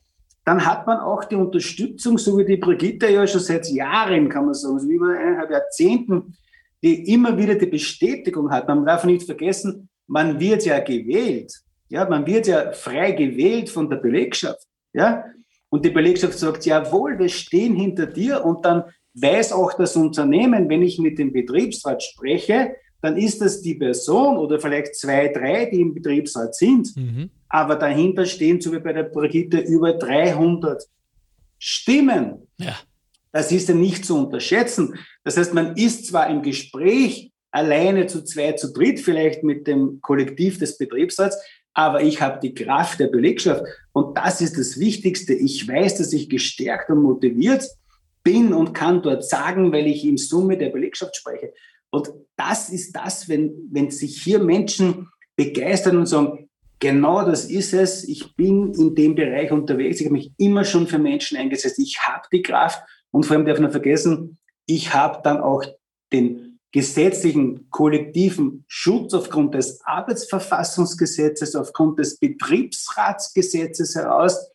[0.44, 4.46] Dann hat man auch die Unterstützung, so wie die Brigitte ja schon seit Jahren, kann
[4.46, 6.36] man sagen, also über eineinhalb Jahrzehnten,
[6.84, 8.68] die immer wieder die Bestätigung hat.
[8.68, 11.54] Man darf nicht vergessen, man wird ja gewählt.
[11.94, 14.66] Ja, man wird ja frei gewählt von der Belegschaft.
[14.94, 15.26] Ja,
[15.70, 20.70] und die Belegschaft sagt, jawohl, wir stehen hinter dir und dann weiß auch das Unternehmen,
[20.70, 25.68] wenn ich mit dem Betriebsrat spreche, dann ist das die Person oder vielleicht zwei, drei,
[25.68, 26.98] die im Betriebsrat sind.
[26.98, 27.30] Mhm.
[27.48, 30.84] Aber dahinter stehen, so wie bei der Brigitte, über 300
[31.60, 32.48] Stimmen.
[32.58, 32.76] Ja.
[33.32, 34.96] Das ist ja nicht zu unterschätzen.
[35.24, 40.02] Das heißt, man ist zwar im Gespräch alleine zu zwei, zu dritt, vielleicht mit dem
[40.02, 41.38] Kollektiv des Betriebsrats,
[41.74, 45.34] aber ich habe die Kraft der Belegschaft und das ist das Wichtigste.
[45.34, 47.68] Ich weiß, dass ich gestärkt und motiviert
[48.24, 51.54] bin und kann dort sagen, weil ich in Summe der Belegschaft spreche.
[51.90, 56.50] Und das ist das, wenn, wenn sich hier Menschen begeistern und sagen,
[56.80, 60.88] genau das ist es, ich bin in dem Bereich unterwegs, ich habe mich immer schon
[60.88, 65.22] für Menschen eingesetzt, ich habe die Kraft und vor allem darf man vergessen, ich habe
[65.24, 65.64] dann auch
[66.12, 74.52] den gesetzlichen kollektiven Schutz aufgrund des Arbeitsverfassungsgesetzes, aufgrund des Betriebsratsgesetzes heraus,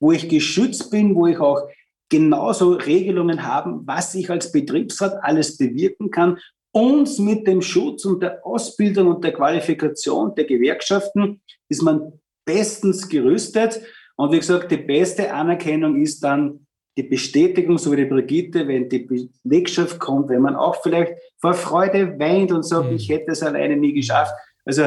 [0.00, 1.68] wo ich geschützt bin, wo ich auch
[2.08, 6.38] genauso Regelungen habe, was ich als Betriebsrat alles bewirken kann.
[6.70, 12.12] Und mit dem Schutz und der Ausbildung und der Qualifikation der Gewerkschaften ist man
[12.44, 13.82] bestens gerüstet.
[14.14, 16.67] Und wie gesagt, die beste Anerkennung ist dann
[16.98, 21.54] die Bestätigung, so wie die Brigitte, wenn die Belegschaft kommt, wenn man auch vielleicht vor
[21.54, 22.96] Freude weint und sagt, mhm.
[22.96, 24.34] ich hätte es alleine nie geschafft.
[24.64, 24.82] Also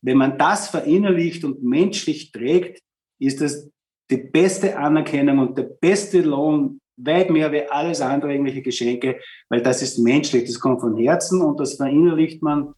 [0.00, 2.82] wenn man das verinnerlicht und menschlich trägt,
[3.20, 3.70] ist das
[4.10, 9.62] die beste Anerkennung und der beste Lohn, weit mehr wie alles andere irgendwelche Geschenke, weil
[9.62, 12.74] das ist menschlich, das kommt von Herzen und das verinnerlicht man.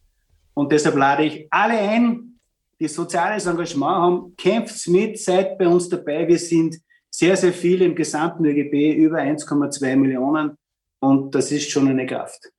[0.53, 2.39] Und deshalb lade ich alle ein,
[2.79, 6.27] die soziales Engagement haben, kämpft mit, seid bei uns dabei.
[6.27, 6.77] Wir sind
[7.17, 10.57] sehr, sehr viele im gesamten ÖGB, über 1,2 Millionen.
[10.99, 12.51] Und das ist schon eine Kraft.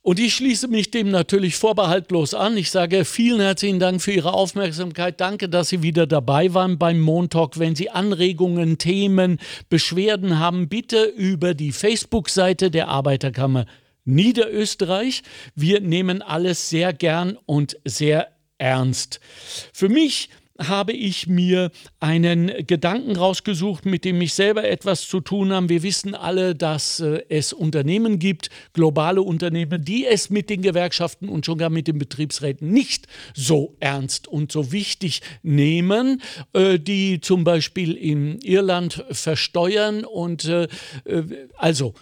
[0.00, 2.58] Und ich schließe mich dem natürlich vorbehaltlos an.
[2.58, 5.18] Ich sage vielen herzlichen Dank für Ihre Aufmerksamkeit.
[5.18, 7.58] Danke, dass Sie wieder dabei waren beim Montalk.
[7.58, 9.38] Wenn Sie Anregungen, Themen,
[9.70, 13.64] Beschwerden haben, bitte über die Facebook-Seite der Arbeiterkammer
[14.04, 15.22] Niederösterreich.
[15.54, 19.20] Wir nehmen alles sehr gern und sehr ernst.
[19.72, 20.28] Für mich
[20.58, 25.68] habe ich mir einen Gedanken rausgesucht, mit dem ich selber etwas zu tun habe.
[25.68, 31.28] Wir wissen alle, dass äh, es Unternehmen gibt, globale Unternehmen, die es mit den Gewerkschaften
[31.28, 37.20] und schon gar mit den Betriebsräten nicht so ernst und so wichtig nehmen, äh, die
[37.20, 40.04] zum Beispiel in Irland versteuern.
[40.04, 40.68] Und äh,
[41.56, 41.94] also,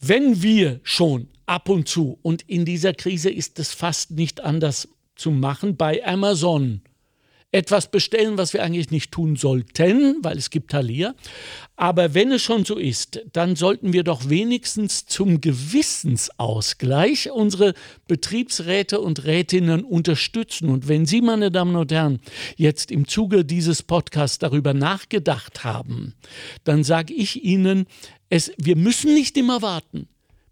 [0.00, 4.88] wenn wir schon ab und zu, und in dieser Krise ist es fast nicht anders
[5.16, 6.82] zu machen, bei Amazon
[7.50, 11.14] etwas bestellen, was wir eigentlich nicht tun sollten, weil es gibt Thalia.
[11.76, 17.72] Aber wenn es schon so ist, dann sollten wir doch wenigstens zum Gewissensausgleich unsere
[18.06, 20.68] Betriebsräte und Rätinnen unterstützen.
[20.68, 22.20] Und wenn Sie, meine Damen und Herren,
[22.56, 26.14] jetzt im Zuge dieses Podcasts darüber nachgedacht haben,
[26.64, 27.86] dann sage ich Ihnen,
[28.28, 30.08] es, wir müssen nicht immer warten,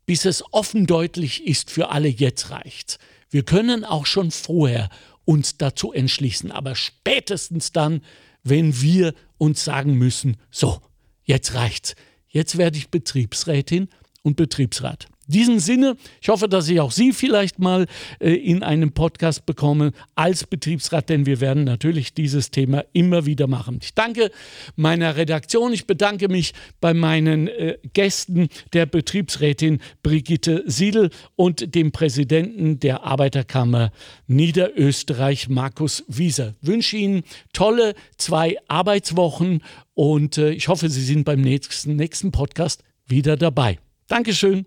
[0.06, 2.98] bis es offen deutlich ist für alle, jetzt reicht's.
[3.28, 4.88] Wir können auch schon vorher
[5.26, 6.50] uns dazu entschließen.
[6.50, 8.00] Aber spätestens dann,
[8.42, 10.80] wenn wir uns sagen müssen, so,
[11.24, 11.94] jetzt reicht's.
[12.28, 13.88] Jetzt werde ich Betriebsrätin
[14.22, 17.86] und Betriebsrat diesem Sinne, ich hoffe, dass ich auch Sie vielleicht mal
[18.20, 23.46] äh, in einem Podcast bekomme als Betriebsrat, denn wir werden natürlich dieses Thema immer wieder
[23.46, 23.78] machen.
[23.82, 24.30] Ich danke
[24.76, 31.92] meiner Redaktion, ich bedanke mich bei meinen äh, Gästen, der Betriebsrätin Brigitte Siedel und dem
[31.92, 33.90] Präsidenten der Arbeiterkammer
[34.26, 36.54] Niederösterreich, Markus Wieser.
[36.60, 37.22] Ich wünsche Ihnen
[37.52, 39.62] tolle zwei Arbeitswochen
[39.94, 43.78] und äh, ich hoffe, Sie sind beim nächsten, nächsten Podcast wieder dabei.
[44.08, 44.66] Dankeschön.